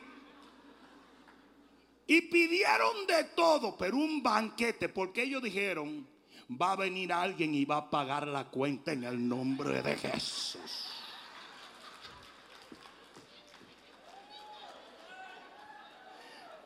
[2.06, 6.08] Y pidieron de todo, pero un banquete, porque ellos dijeron,
[6.50, 10.94] va a venir alguien y va a pagar la cuenta en el nombre de Jesús.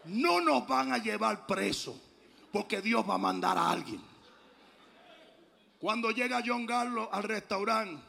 [0.05, 1.99] no nos van a llevar preso
[2.51, 4.12] porque Dios va a mandar a alguien.
[5.83, 8.01] Cuando llega John Garlo al restaurante,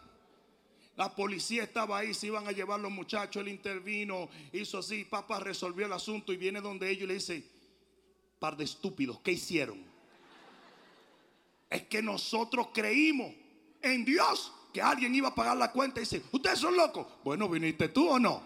[0.96, 5.40] la policía estaba ahí, se iban a llevar los muchachos, él intervino, hizo así, papá
[5.40, 7.44] resolvió el asunto y viene donde ellos y le dice,
[8.38, 9.84] par de estúpidos, ¿qué hicieron?
[11.68, 13.34] Es que nosotros creímos
[13.82, 17.08] en Dios que alguien iba a pagar la cuenta y dice, ¿ustedes son locos?
[17.24, 18.44] Bueno, ¿viniste tú o no?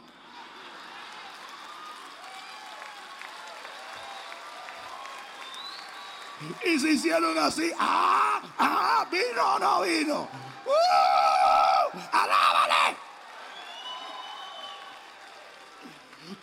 [6.65, 7.71] Y se hicieron así.
[7.77, 8.41] ¡Ah!
[8.57, 9.07] ¡Ah!
[9.11, 10.29] ¿Vino o no vino?
[10.65, 11.97] ¡Uh!
[12.11, 12.97] ¡Alábale!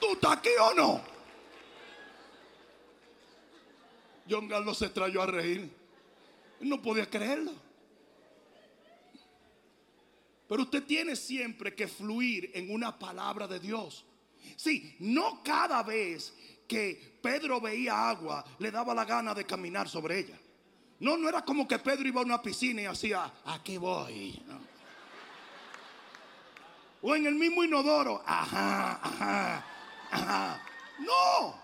[0.00, 1.00] ¿Tú estás aquí o no?
[4.28, 5.70] John Carlos se trayó a reír.
[6.60, 7.52] No podía creerlo.
[10.48, 14.04] Pero usted tiene siempre que fluir en una palabra de Dios.
[14.56, 16.34] Sí, no cada vez
[16.66, 20.38] que Pedro veía agua, le daba la gana de caminar sobre ella.
[21.00, 24.42] No, no era como que Pedro iba a una piscina y hacía, aquí voy.
[27.02, 29.66] O en el mismo inodoro, ajá, ajá,
[30.10, 30.66] ajá.
[31.00, 31.54] No,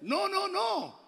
[0.00, 1.01] no, no, no.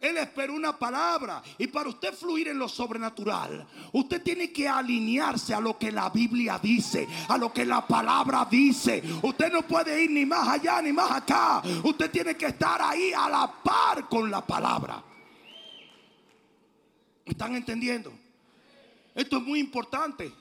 [0.00, 1.42] Él esperó una palabra.
[1.58, 6.08] Y para usted fluir en lo sobrenatural, usted tiene que alinearse a lo que la
[6.08, 9.02] Biblia dice, a lo que la palabra dice.
[9.22, 11.62] Usted no puede ir ni más allá ni más acá.
[11.84, 15.04] Usted tiene que estar ahí a la par con la palabra.
[17.26, 18.12] ¿Están entendiendo?
[19.14, 20.32] Esto es muy importante.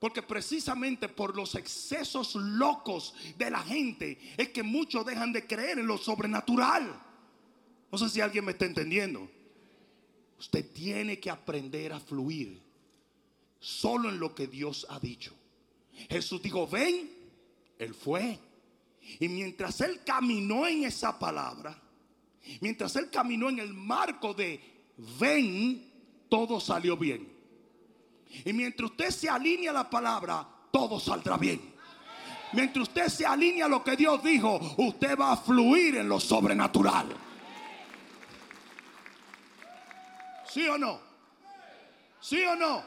[0.00, 5.78] Porque precisamente por los excesos locos de la gente es que muchos dejan de creer
[5.78, 7.05] en lo sobrenatural.
[7.90, 9.28] No sé si alguien me está entendiendo.
[10.38, 12.60] Usted tiene que aprender a fluir
[13.58, 15.32] solo en lo que Dios ha dicho.
[16.10, 17.10] Jesús dijo, ven,
[17.78, 18.38] Él fue.
[19.20, 21.80] Y mientras Él caminó en esa palabra,
[22.60, 24.60] mientras Él caminó en el marco de
[25.18, 25.90] ven,
[26.28, 27.32] todo salió bien.
[28.44, 31.74] Y mientras usted se alinea a la palabra, todo saldrá bien.
[32.52, 36.20] Mientras usted se alinea a lo que Dios dijo, usted va a fluir en lo
[36.20, 37.25] sobrenatural.
[40.56, 40.98] ¿Sí o no?
[42.18, 42.82] ¿Sí o no?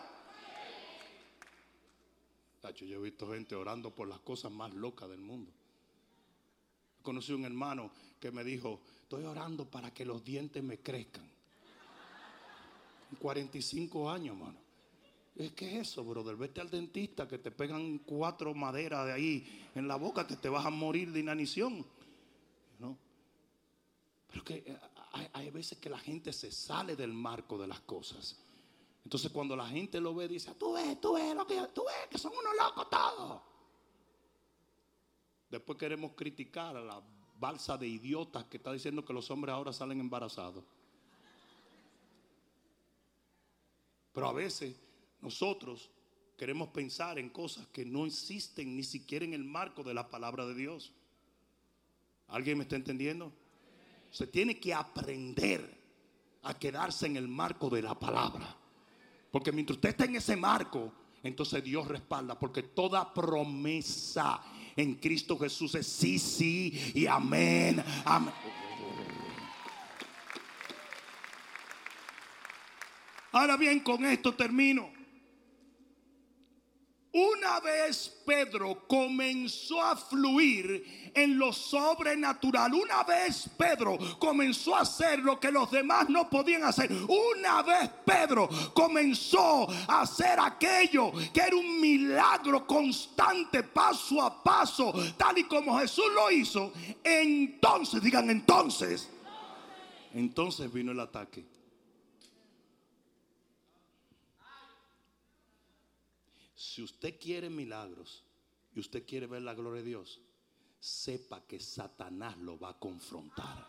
[2.79, 5.51] yo he visto gente orando por las cosas más locas del mundo.
[7.03, 11.29] Conocí un hermano que me dijo, estoy orando para que los dientes me crezcan.
[13.19, 14.57] 45 años, hermano.
[15.35, 16.37] Es que es eso, brother.
[16.37, 20.49] Vete al dentista que te pegan cuatro maderas de ahí en la boca que te
[20.49, 21.85] vas a morir de inanición.
[22.79, 22.97] ¿No?
[24.31, 24.75] Pero que
[25.11, 28.37] hay, veces que la gente se sale del marco de las cosas.
[29.03, 32.07] Entonces cuando la gente lo ve, dice, tú ves, tú ves, lo que, tú ves,
[32.09, 33.41] que son unos locos todos.
[35.49, 37.01] Después queremos criticar a la
[37.39, 40.63] balsa de idiotas que está diciendo que los hombres ahora salen embarazados.
[44.13, 44.75] Pero a veces
[45.21, 45.89] nosotros
[46.37, 50.45] queremos pensar en cosas que no existen ni siquiera en el marco de la palabra
[50.45, 50.91] de Dios.
[52.27, 53.33] ¿Alguien me está entendiendo?
[54.11, 55.77] Se tiene que aprender
[56.43, 58.55] a quedarse en el marco de la palabra.
[59.31, 60.91] Porque mientras usted está en ese marco,
[61.23, 62.37] entonces Dios respalda.
[62.37, 64.41] Porque toda promesa
[64.75, 67.83] en Cristo Jesús es sí, sí y amén.
[68.05, 68.33] Amén.
[73.31, 74.98] Ahora bien, con esto termino.
[77.11, 85.17] Una vez Pedro comenzó a fluir en lo sobrenatural, una vez Pedro comenzó a hacer
[85.17, 91.41] lo que los demás no podían hacer, una vez Pedro comenzó a hacer aquello que
[91.41, 96.71] era un milagro constante, paso a paso, tal y como Jesús lo hizo,
[97.03, 99.09] entonces, digan entonces,
[100.13, 101.58] entonces vino el ataque.
[106.59, 108.25] Si usted quiere milagros
[108.75, 110.19] y usted quiere ver la gloria de Dios,
[110.77, 113.65] sepa que Satanás lo va a confrontar.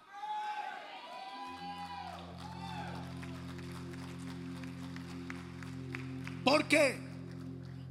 [6.43, 6.99] ¿Por qué?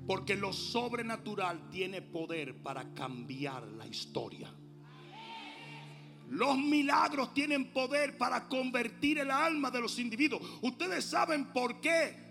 [0.05, 4.53] Porque lo sobrenatural tiene poder para cambiar la historia.
[6.27, 10.41] Los milagros tienen poder para convertir el alma de los individuos.
[10.61, 12.28] Ustedes saben por qué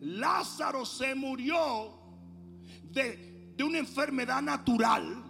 [0.00, 1.92] Lázaro se murió
[2.90, 5.24] de, una enfermedad natural,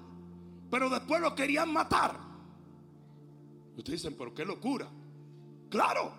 [0.71, 2.19] pero después lo querían matar.
[3.77, 4.89] Ustedes dicen, pero qué locura.
[5.71, 6.12] Claro,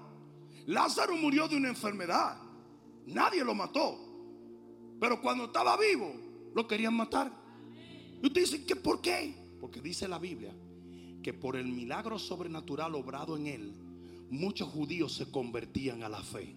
[0.66, 2.38] Lázaro murió de una enfermedad.
[3.06, 3.97] Nadie lo mató.
[5.00, 6.14] Pero cuando estaba vivo,
[6.56, 7.32] lo querían matar.
[8.22, 9.36] Y ustedes dicen, ¿qué por qué?
[9.60, 10.54] Porque dice la Biblia
[11.22, 13.74] que por el milagro sobrenatural obrado en él,
[14.30, 16.56] muchos judíos se convertían a la fe.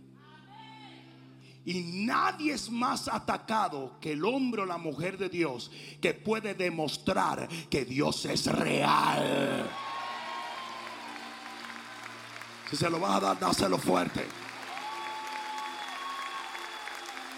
[1.65, 6.55] Y nadie es más atacado que el hombre o la mujer de Dios que puede
[6.55, 9.71] demostrar que Dios es real.
[12.69, 14.27] Si se lo vas a dar, dáselo fuerte.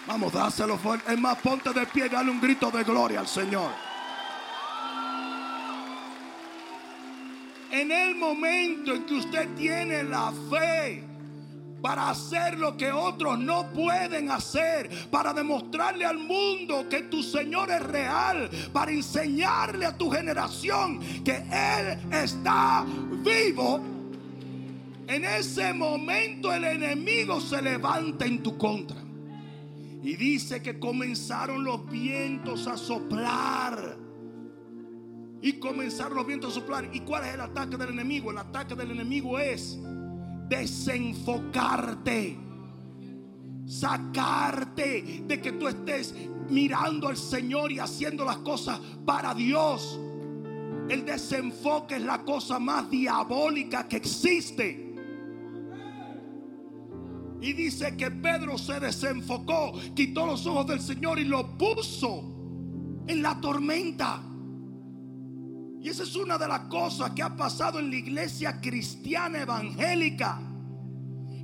[0.07, 1.13] Vamos, dáselo fuerte.
[1.13, 3.71] Es más, ponte de pie y dale un grito de gloria al Señor.
[7.69, 11.14] En el momento en que usted tiene la fe
[11.85, 17.69] para hacer lo que otros no pueden hacer, para demostrarle al mundo que tu Señor
[17.69, 22.83] es real, para enseñarle a tu generación que Él está
[23.23, 23.79] vivo.
[25.07, 28.97] En ese momento el enemigo se levanta en tu contra.
[30.01, 33.95] Y dice que comenzaron los vientos a soplar.
[35.39, 36.89] Y comenzaron los vientos a soplar.
[36.93, 38.31] ¿Y cuál es el ataque del enemigo?
[38.31, 39.77] El ataque del enemigo es
[40.47, 42.37] desenfocarte,
[43.65, 46.13] sacarte de que tú estés
[46.49, 49.99] mirando al Señor y haciendo las cosas para Dios.
[50.89, 54.85] El desenfoque es la cosa más diabólica que existe.
[57.41, 62.23] Y dice que Pedro se desenfocó, quitó los ojos del Señor y lo puso
[63.07, 64.21] en la tormenta.
[65.85, 70.41] Y esa es una de las cosas que ha pasado en la iglesia cristiana evangélica.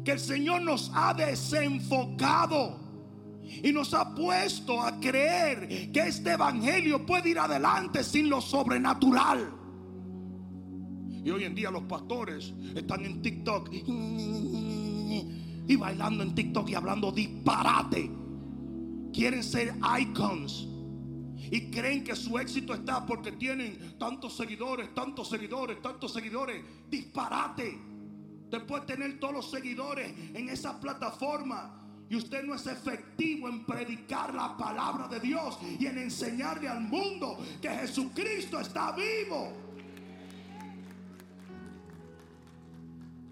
[0.03, 2.79] Que el Señor nos ha desenfocado.
[3.61, 9.53] Y nos ha puesto a creer que este evangelio puede ir adelante sin lo sobrenatural.
[11.23, 13.69] Y hoy en día los pastores están en TikTok
[15.67, 18.09] y bailando en TikTok y hablando disparate.
[19.13, 20.67] Quieren ser icons
[21.49, 26.63] y creen que su éxito está porque tienen tantos seguidores, tantos seguidores, tantos seguidores.
[26.89, 27.79] Disparate.
[28.49, 31.77] Después de tener todos los seguidores en esa plataforma
[32.09, 36.81] y usted no es efectivo en predicar la palabra de Dios y en enseñarle al
[36.81, 39.53] mundo que Jesucristo está vivo.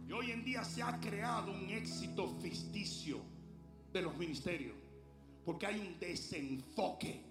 [0.08, 3.20] Y hoy en día se ha creado un éxito ficticio
[3.92, 4.76] de los ministerios
[5.44, 7.29] porque hay un desenfoque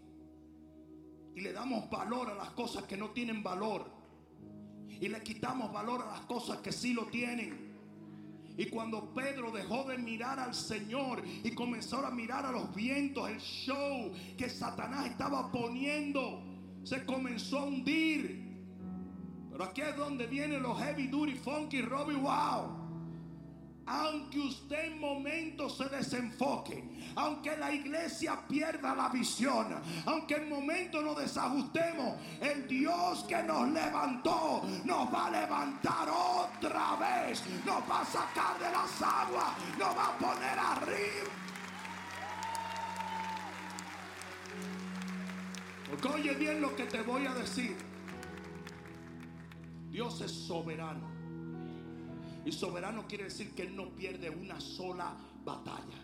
[1.39, 3.89] y le damos valor a las cosas que no tienen valor.
[4.89, 7.77] Y le quitamos valor a las cosas que sí lo tienen.
[8.57, 13.31] Y cuando Pedro dejó de mirar al Señor y comenzó a mirar a los vientos,
[13.31, 16.43] el show que Satanás estaba poniendo,
[16.83, 18.45] se comenzó a hundir.
[19.53, 22.78] Pero aquí es donde vienen los heavy duty, funky, Robbie Wow
[23.89, 26.85] aunque usted en momentos se desenfoque,
[27.17, 29.75] aunque la iglesia pierda la visión,
[30.07, 36.97] aunque en momentos nos desajustemos, el Dios que nos levantó nos va a levantar otra
[36.97, 41.33] vez, nos va a sacar de las aguas, nos va a poner arriba.
[45.89, 47.77] Porque oye bien lo que te voy a decir.
[49.91, 51.18] Dios es soberano.
[52.49, 55.99] Y soberano quiere decir que Él no pierde una sola batalla.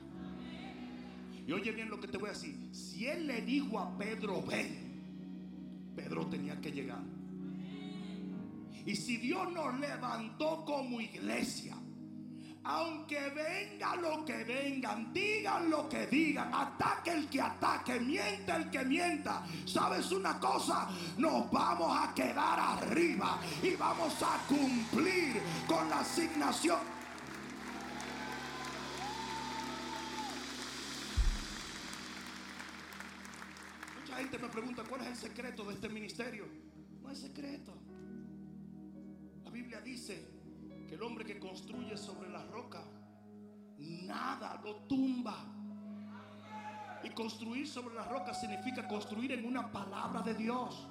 [1.46, 2.68] Y oye bien lo que te voy a decir.
[2.70, 7.02] Si Él le dijo a Pedro, ven, Pedro tenía que llegar.
[8.84, 11.76] Y si Dios nos levantó como iglesia,
[12.64, 18.70] aunque venga lo que vengan, digan lo que digan, ataque el que ataque, mienta el
[18.70, 19.44] que mienta.
[19.66, 20.88] ¿Sabes una cosa?
[21.18, 26.78] Nos vamos a quedar arriba y vamos a cumplir con la asignación.
[34.00, 36.46] Mucha gente me pregunta, ¿cuál es el secreto de este ministerio?
[37.02, 37.74] No hay secreto.
[39.44, 40.33] La Biblia dice
[40.86, 42.82] que el hombre que construye sobre la roca,
[43.78, 45.50] nada lo tumba.
[47.02, 50.88] Y construir sobre la roca significa construir en una palabra de Dios.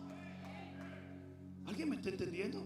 [1.65, 2.65] ¿Alguien me está entendiendo?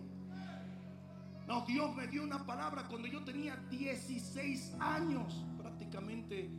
[1.48, 6.52] No, Dios me dio una palabra cuando yo tenía 16 años, prácticamente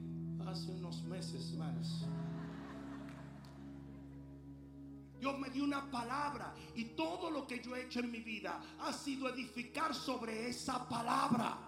[0.46, 2.06] hace unos meses más.
[5.18, 8.60] Dios me dio una palabra y todo lo que yo he hecho en mi vida
[8.80, 11.58] ha sido edificar sobre esa palabra.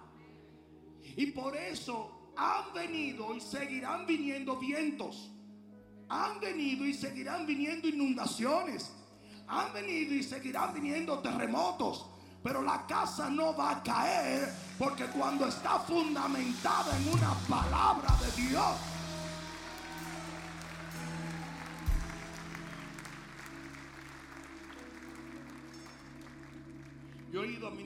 [1.17, 5.31] Y por eso han venido y seguirán viniendo vientos.
[6.09, 8.93] Han venido y seguirán viniendo inundaciones.
[9.49, 12.07] Han venido y seguirán viniendo terremotos.
[12.43, 18.43] Pero la casa no va a caer porque cuando está fundamentada en una palabra de
[18.43, 18.77] Dios,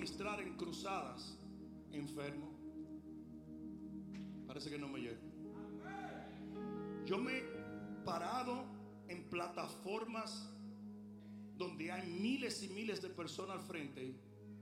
[0.05, 1.35] ministrar en cruzadas
[1.91, 2.53] enfermo.
[4.47, 5.19] Parece que no me llega.
[7.07, 7.43] Yo me he
[8.05, 8.67] parado
[9.09, 10.47] en plataformas
[11.57, 14.15] donde hay miles y miles de personas al frente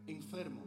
[0.07, 0.65] enfermos.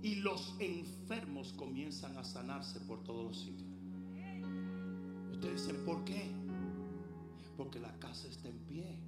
[0.00, 3.68] Y los enfermos comienzan a sanarse por todos los sitios.
[5.32, 6.30] Ustedes dicen, ¿por qué?
[7.58, 8.98] Porque la casa está en pie.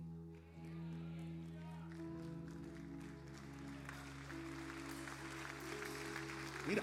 [6.67, 6.83] Mira,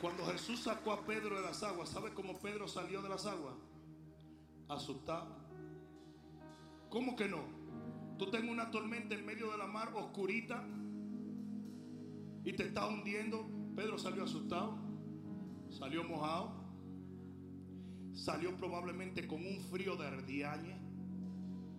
[0.00, 3.54] cuando Jesús sacó a Pedro de las aguas, ¿sabe cómo Pedro salió de las aguas?
[4.68, 5.36] Asustado.
[6.90, 7.42] ¿Cómo que no?
[8.18, 10.64] Tú tengo una tormenta en medio de la mar oscurita
[12.44, 13.48] y te está hundiendo.
[13.76, 14.76] Pedro salió asustado,
[15.70, 16.52] salió mojado,
[18.12, 20.76] salió probablemente con un frío de ardiañe.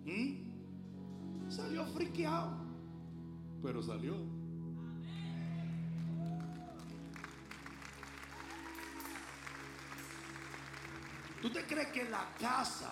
[0.06, 1.50] ¿Mm?
[1.50, 2.58] Salió friqueado,
[3.62, 4.39] pero salió.
[11.42, 12.92] ¿Tú te crees que la casa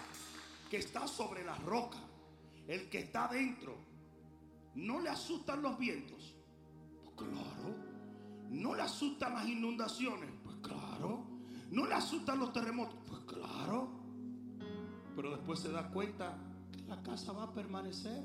[0.70, 1.98] que está sobre la roca,
[2.68, 3.76] el que está dentro,
[4.76, 6.36] no le asustan los vientos?
[7.04, 7.76] Pues claro.
[8.50, 10.30] ¿No le asustan las inundaciones?
[10.44, 11.26] Pues claro.
[11.72, 12.98] ¿No le asustan los terremotos?
[13.06, 13.90] Pues claro.
[15.16, 16.38] Pero después se da cuenta
[16.72, 18.24] que la casa va a permanecer.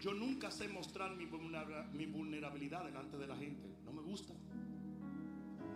[0.00, 1.26] Yo nunca sé mostrar mi
[2.06, 3.68] vulnerabilidad delante de la gente.
[3.84, 4.32] No me gusta.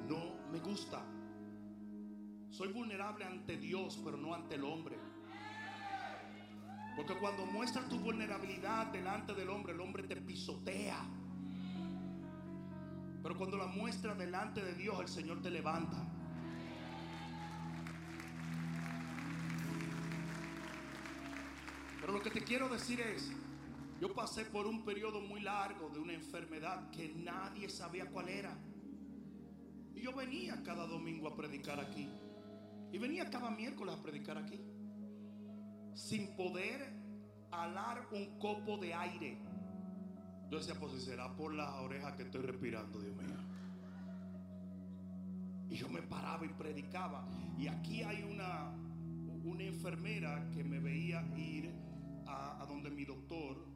[0.09, 1.05] No me gusta.
[2.51, 4.97] Soy vulnerable ante Dios, pero no ante el hombre.
[6.97, 11.05] Porque cuando muestras tu vulnerabilidad delante del hombre, el hombre te pisotea.
[13.23, 15.97] Pero cuando la muestras delante de Dios, el Señor te levanta.
[22.01, 23.33] Pero lo que te quiero decir es,
[24.01, 28.57] yo pasé por un periodo muy largo de una enfermedad que nadie sabía cuál era.
[29.95, 32.09] Y yo venía cada domingo a predicar aquí.
[32.93, 34.61] Y venía cada miércoles a predicar aquí.
[35.95, 36.93] Sin poder
[37.53, 39.39] alar un copo de aire.
[40.51, 43.37] Yo decía, pues si será por las orejas que estoy respirando, Dios mío.
[45.71, 47.27] Y yo me paraba y predicaba.
[47.57, 48.73] Y aquí hay una,
[49.45, 51.73] una enfermera que me veía ir
[52.27, 53.74] a, a donde mi doctor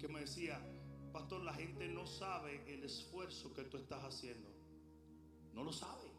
[0.00, 0.58] que me decía,
[1.12, 4.48] pastor, la gente no sabe el esfuerzo que tú estás haciendo.
[5.54, 6.10] No lo sabe.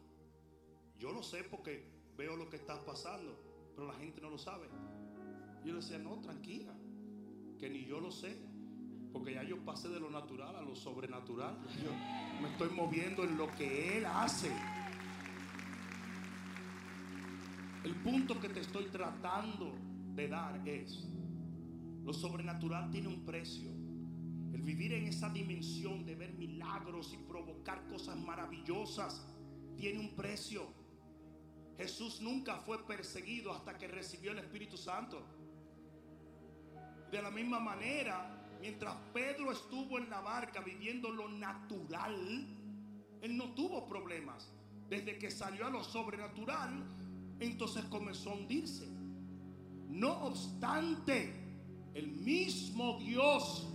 [0.98, 1.84] Yo lo sé porque
[2.16, 3.36] veo lo que estás pasando,
[3.74, 4.68] pero la gente no lo sabe.
[5.64, 6.72] Yo le decía, no, tranquila,
[7.58, 8.36] que ni yo lo sé,
[9.12, 11.58] porque ya yo pasé de lo natural a lo sobrenatural.
[11.82, 11.90] Yo
[12.40, 14.52] me estoy moviendo en lo que Él hace.
[17.82, 19.74] El punto que te estoy tratando
[20.14, 21.04] de dar es
[22.04, 23.70] Lo sobrenatural tiene un precio.
[24.52, 29.24] El vivir en esa dimensión de ver milagros y provocar cosas maravillosas
[29.76, 30.66] tiene un precio.
[31.76, 35.24] Jesús nunca fue perseguido hasta que recibió el Espíritu Santo.
[37.10, 42.14] De la misma manera, mientras Pedro estuvo en la barca viviendo lo natural,
[43.20, 44.52] él no tuvo problemas.
[44.88, 46.84] Desde que salió a lo sobrenatural,
[47.40, 48.86] entonces comenzó a hundirse.
[49.88, 51.41] No obstante,
[51.94, 53.66] el mismo Dios,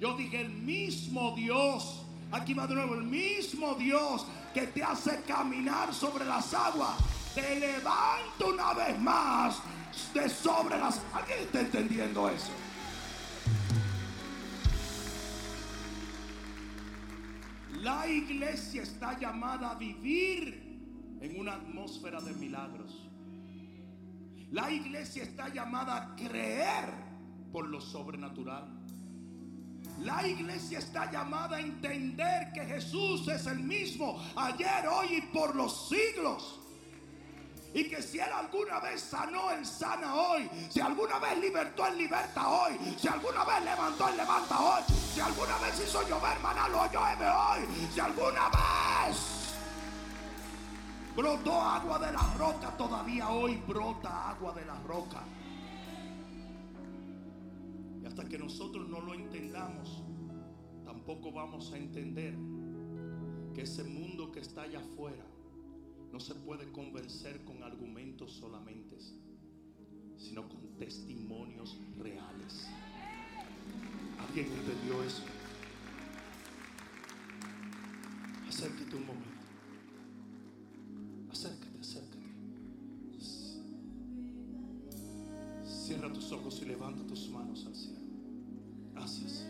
[0.00, 5.22] yo dije el mismo Dios, aquí va de nuevo, el mismo Dios que te hace
[5.22, 6.96] caminar sobre las aguas,
[7.34, 9.58] te levanta una vez más
[10.14, 11.00] de sobre las...
[11.12, 12.50] ¿Alguien está entendiendo eso?
[17.80, 23.08] La iglesia está llamada a vivir en una atmósfera de milagros.
[24.52, 27.11] La iglesia está llamada a creer
[27.52, 28.64] por lo sobrenatural.
[30.00, 35.54] La iglesia está llamada a entender que Jesús es el mismo ayer, hoy y por
[35.54, 36.58] los siglos.
[37.74, 40.50] Y que si Él alguna vez sanó, Él sana hoy.
[40.68, 42.78] Si alguna vez libertó, Él liberta hoy.
[42.98, 44.82] Si alguna vez levantó, Él levanta hoy.
[45.14, 47.88] Si alguna vez hizo llover, maná, lo llueve hoy.
[47.94, 49.32] Si alguna vez
[51.16, 55.22] brotó agua de la roca, todavía hoy brota agua de la roca.
[58.30, 60.02] Que nosotros no lo entendamos,
[60.86, 62.34] tampoco vamos a entender
[63.54, 65.26] que ese mundo que está allá afuera
[66.10, 68.96] no se puede convencer con argumentos solamente,
[70.16, 72.68] sino con testimonios reales.
[74.18, 75.22] ¿Alguien entendió eso?
[78.48, 79.28] Acércate un momento.
[81.30, 82.22] Acércate, acércate.
[85.64, 87.91] Cierra tus ojos y levanta tus manos al cielo.
[89.02, 89.44] Gracias.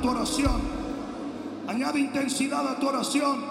[0.00, 0.60] Tu oración.
[1.66, 3.44] Añade intensidad a tu oración.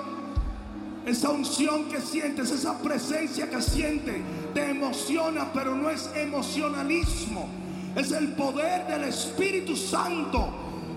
[1.06, 4.16] Esa unción que sientes, esa presencia que sientes,
[4.54, 7.48] te emociona, pero no es emocionalismo.
[7.96, 10.50] Es el poder del Espíritu Santo.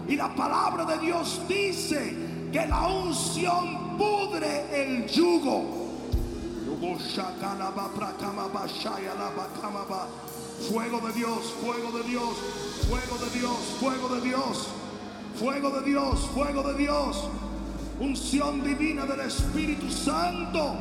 [0.08, 2.16] Y la palabra de Dios dice
[2.50, 5.88] que la unción pudre el yugo.
[10.70, 12.36] Fuego de Dios, fuego de Dios,
[12.88, 14.68] fuego de Dios, fuego de Dios,
[15.38, 17.28] fuego de Dios, fuego de Dios.
[18.00, 20.74] Unción divina del Espíritu Santo.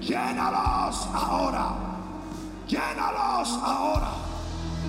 [0.00, 1.74] Llénalos ahora.
[2.66, 4.10] Llénalos ahora.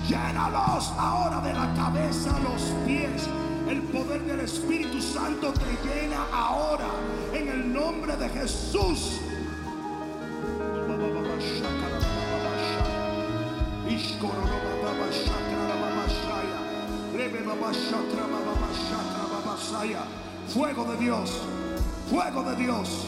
[0.08, 3.28] Llénalos ahora de la cabeza a los pies.
[3.68, 6.86] El poder del Espíritu Santo te llena ahora.
[7.32, 9.20] En el nombre de Jesús.
[20.52, 21.30] Fuego de Dios,
[22.10, 23.06] fuego de Dios.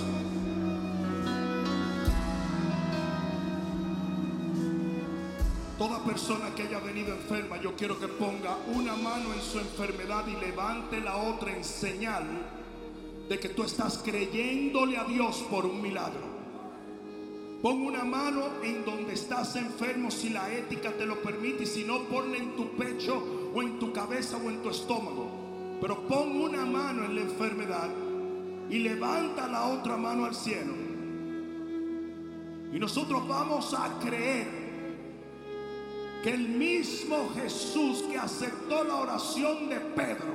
[5.76, 10.24] Toda persona que haya venido enferma, yo quiero que ponga una mano en su enfermedad
[10.28, 12.24] y levante la otra en señal
[13.28, 16.30] de que tú estás creyéndole a Dios por un milagro.
[17.60, 21.82] Pon una mano en donde estás enfermo si la ética te lo permite y si
[21.82, 25.28] no, ponla en tu pecho o en tu cabeza o en tu estómago.
[25.80, 27.88] Pero pon una mano en la enfermedad
[28.70, 30.72] y levanta la otra mano al cielo.
[32.72, 34.62] Y nosotros vamos a creer
[36.22, 40.32] que el mismo Jesús que aceptó la oración de Pedro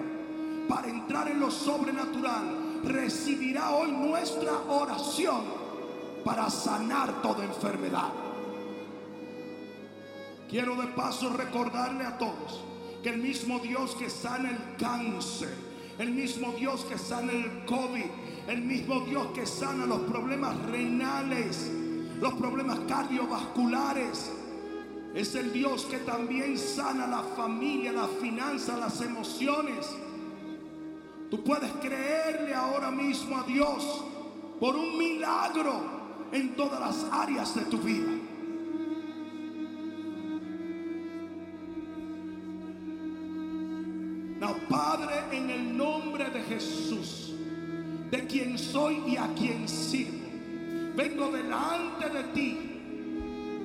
[0.68, 5.42] para entrar en lo sobrenatural recibirá hoy nuestra oración
[6.26, 8.12] para sanar toda enfermedad.
[10.50, 15.54] Quiero de paso recordarle a todos que el mismo Dios que sana el cáncer,
[16.00, 18.06] el mismo Dios que sana el COVID,
[18.48, 21.72] el mismo Dios que sana los problemas renales,
[22.20, 24.32] los problemas cardiovasculares,
[25.14, 29.88] es el Dios que también sana la familia, la finanza, las emociones.
[31.32, 34.04] Tú puedes creerle ahora mismo a Dios
[34.60, 35.82] por un milagro
[36.32, 38.17] en todas las áreas de tu vida.
[45.38, 47.34] En el nombre de Jesús,
[48.10, 50.28] de quien soy y a quien sirvo,
[50.96, 52.58] vengo delante de ti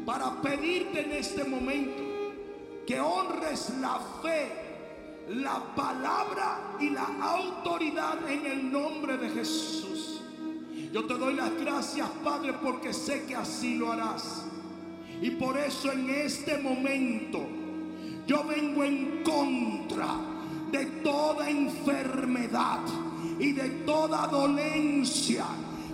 [0.05, 2.03] para pedirte en este momento
[2.87, 4.53] que honres la fe,
[5.29, 10.21] la palabra y la autoridad en el nombre de Jesús.
[10.93, 14.45] Yo te doy las gracias, Padre, porque sé que así lo harás.
[15.23, 17.47] Y por eso en este momento
[18.27, 20.32] yo vengo en contra
[20.73, 22.81] de toda enfermedad
[23.39, 25.45] y de toda dolencia.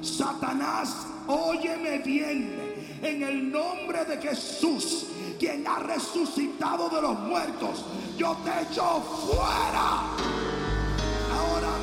[0.00, 5.06] Satanás, óyeme bien en el nombre de Jesús,
[5.38, 7.84] quien ha resucitado de los muertos,
[8.16, 10.02] yo te echo fuera.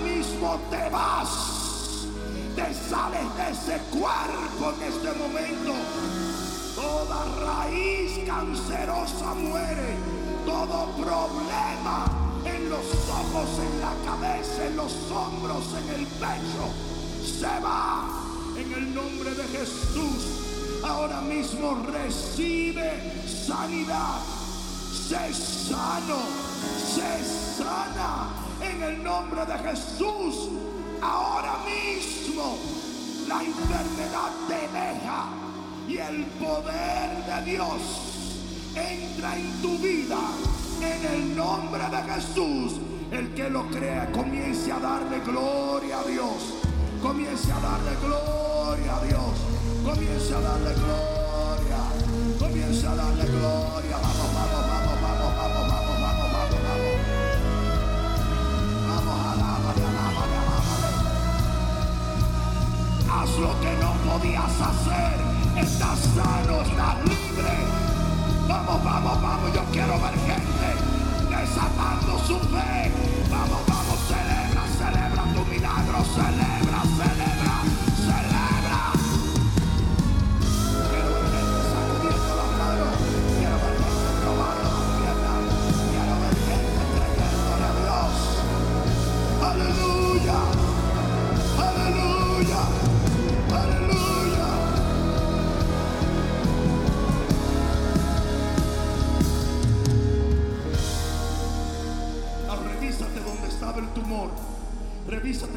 [0.04, 2.08] mismo te vas.
[2.56, 5.74] Te sales de ese cuerpo en este momento.
[6.74, 9.98] Toda raíz cancerosa muere.
[10.46, 12.25] Todo problema
[12.76, 16.66] los ojos, en la cabeza, en los hombros, en el pecho,
[17.24, 18.10] se va
[18.58, 20.82] en el nombre de Jesús.
[20.84, 24.20] Ahora mismo recibe sanidad.
[25.08, 26.20] Sé sano,
[26.96, 27.24] sé
[27.58, 28.30] sana
[28.62, 30.50] en el nombre de Jesús.
[31.02, 32.58] Ahora mismo
[33.28, 35.28] la enfermedad te deja
[35.88, 37.82] y el poder de Dios
[38.76, 40.20] entra en tu vida
[40.82, 42.80] en el nombre de Jesús.
[43.12, 46.56] El que lo crea comience a darle gloria a Dios.
[47.02, 49.36] Comience a darle gloria a Dios.
[49.84, 51.82] Comience a darle gloria.
[52.40, 53.98] Comience a darle gloria.
[54.02, 57.16] Vamos, vamos, vamos, vamos, vamos, vamos, vamos, vamos, vamos.
[58.88, 60.90] Vamos, alábale, alábale, alábale.
[63.12, 65.16] Haz lo que no podías hacer.
[65.58, 67.56] Estás sano, estás libre.
[68.48, 69.54] Vamos, vamos, vamos.
[69.54, 70.16] Yo quiero ver
[71.56, 73.75] desatando su fe.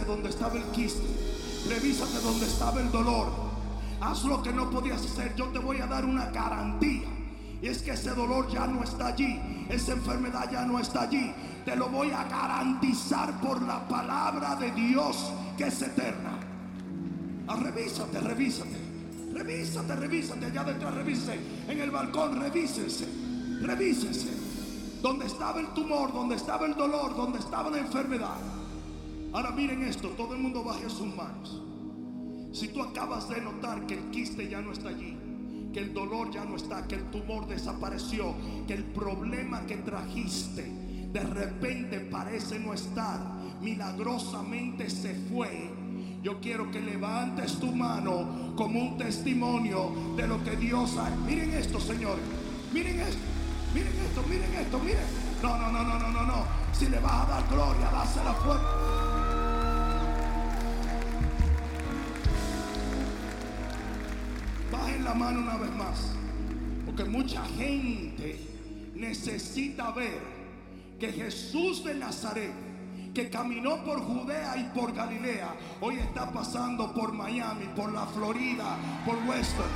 [0.09, 1.06] Donde estaba el quiste.
[1.68, 3.28] Revísate donde estaba el dolor.
[4.00, 5.36] Haz lo que no podías hacer.
[5.36, 7.06] Yo te voy a dar una garantía.
[7.61, 9.66] Y es que ese dolor ya no está allí.
[9.68, 11.32] Esa enfermedad ya no está allí.
[11.64, 16.38] Te lo voy a garantizar por la palabra de Dios que es eterna.
[17.46, 18.76] Ah, revísate, revísate.
[19.34, 20.46] Revísate, revísate.
[20.46, 21.38] Allá detrás, revísese.
[21.68, 23.06] En el balcón, revísense.
[23.61, 24.30] Revísense.
[25.02, 28.57] Donde estaba el tumor, donde estaba el dolor, donde estaba la enfermedad.
[29.33, 31.62] Ahora miren esto, todo el mundo baje sus manos.
[32.53, 35.16] Si tú acabas de notar que el quiste ya no está allí,
[35.72, 38.35] que el dolor ya no está, que el tumor desapareció,
[38.66, 40.62] que el problema que trajiste
[41.12, 43.20] de repente parece no estar,
[43.61, 45.70] milagrosamente se fue.
[46.22, 51.11] Yo quiero que levantes tu mano como un testimonio de lo que Dios ha.
[51.11, 52.24] Miren esto, señores.
[52.72, 53.18] Miren esto.
[53.74, 55.05] Miren esto, miren esto, miren.
[55.43, 56.45] No, no, no, no, no, no, no.
[56.72, 58.78] Si le vas a dar gloria, dásela fuerte.
[65.09, 66.12] La mano una vez más.
[66.84, 68.38] Porque mucha gente
[68.94, 70.20] necesita ver
[71.00, 72.52] que Jesús de Nazaret,
[73.14, 78.76] que caminó por Judea y por Galilea, hoy está pasando por Miami, por la Florida,
[79.06, 79.70] por Western.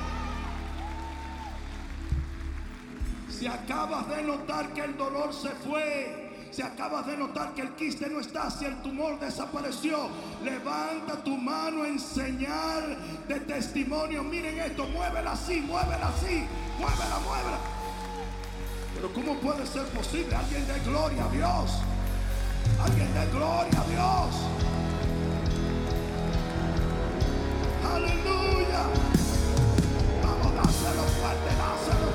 [3.31, 6.22] Si acabas de notar que el dolor se fue,
[6.53, 10.11] si acabas de notar que el quiste no está, si el tumor desapareció,
[10.45, 14.23] levanta tu mano en señal de testimonio.
[14.23, 16.47] Miren esto, muévela así, muévela así,
[16.79, 17.59] muévela, muévela.
[18.95, 20.37] Pero ¿cómo puede ser posible?
[20.37, 21.71] Alguien de gloria a Dios.
[22.85, 24.43] Alguien de gloria a Dios.
[27.95, 28.83] Aleluya.
[30.23, 32.12] Vamos, dáselo fuerte, dáselo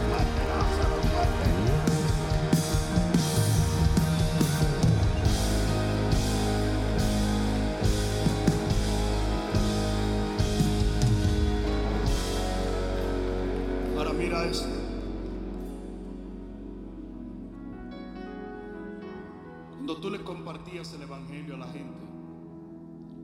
[20.77, 22.05] el evangelio a la gente,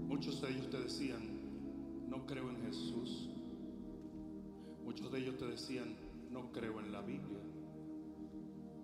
[0.07, 1.21] muchos de ellos te decían,
[2.09, 3.29] no creo en Jesús.
[4.83, 5.95] Muchos de ellos te decían,
[6.31, 7.43] no creo en la Biblia.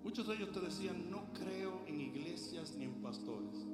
[0.04, 3.66] Muchos de ellos te decían, no creo en iglesias ni en pastores.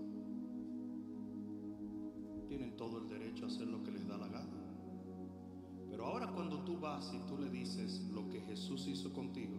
[2.48, 4.64] Tienen todo el derecho a hacer lo que les da la gana.
[5.90, 9.58] Pero ahora cuando tú vas y tú le dices lo que Jesús hizo contigo,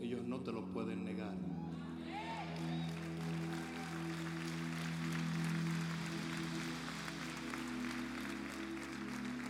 [0.00, 1.34] ellos no te lo pueden negar.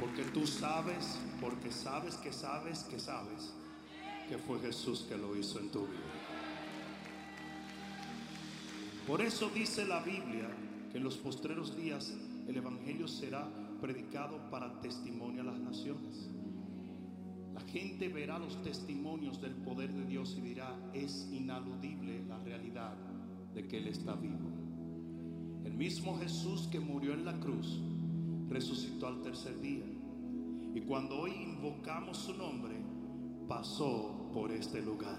[0.07, 3.53] Porque tú sabes, porque sabes que sabes que sabes
[4.29, 5.99] que fue Jesús que lo hizo en tu vida.
[9.05, 10.49] Por eso dice la Biblia
[10.93, 12.15] que en los postreros días
[12.47, 13.49] el Evangelio será
[13.81, 16.29] predicado para testimonio a las naciones.
[17.53, 22.95] La gente verá los testimonios del poder de Dios y dirá, es inaludible la realidad
[23.55, 24.51] de que Él está vivo.
[25.65, 27.81] El mismo Jesús que murió en la cruz
[28.49, 29.96] resucitó al tercer día.
[30.77, 32.75] Y cuando hoy invocamos su nombre,
[33.49, 35.17] pasó por este lugar.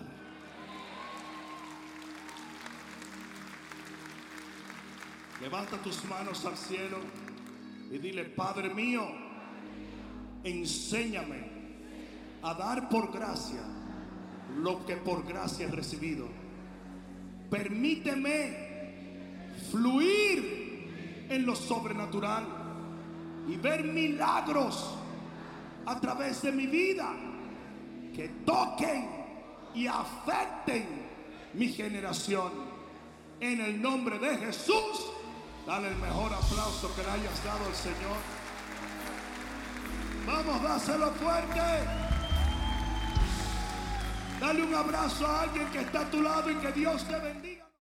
[5.41, 6.97] Levanta tus manos al cielo
[7.89, 9.01] y dile, Padre mío,
[10.43, 11.49] enséñame
[12.43, 13.63] a dar por gracia
[14.59, 16.27] lo que por gracia he recibido.
[17.49, 22.45] Permíteme fluir en lo sobrenatural
[23.47, 24.96] y ver milagros
[25.87, 27.07] a través de mi vida
[28.13, 29.09] que toquen
[29.73, 30.85] y afecten
[31.53, 32.51] mi generación.
[33.39, 35.13] En el nombre de Jesús.
[35.65, 38.17] Dale el mejor aplauso que le hayas dado al Señor.
[40.25, 41.61] Vamos, dáselo fuerte.
[44.39, 47.56] Dale un abrazo a alguien que está a tu lado y que Dios te bendiga.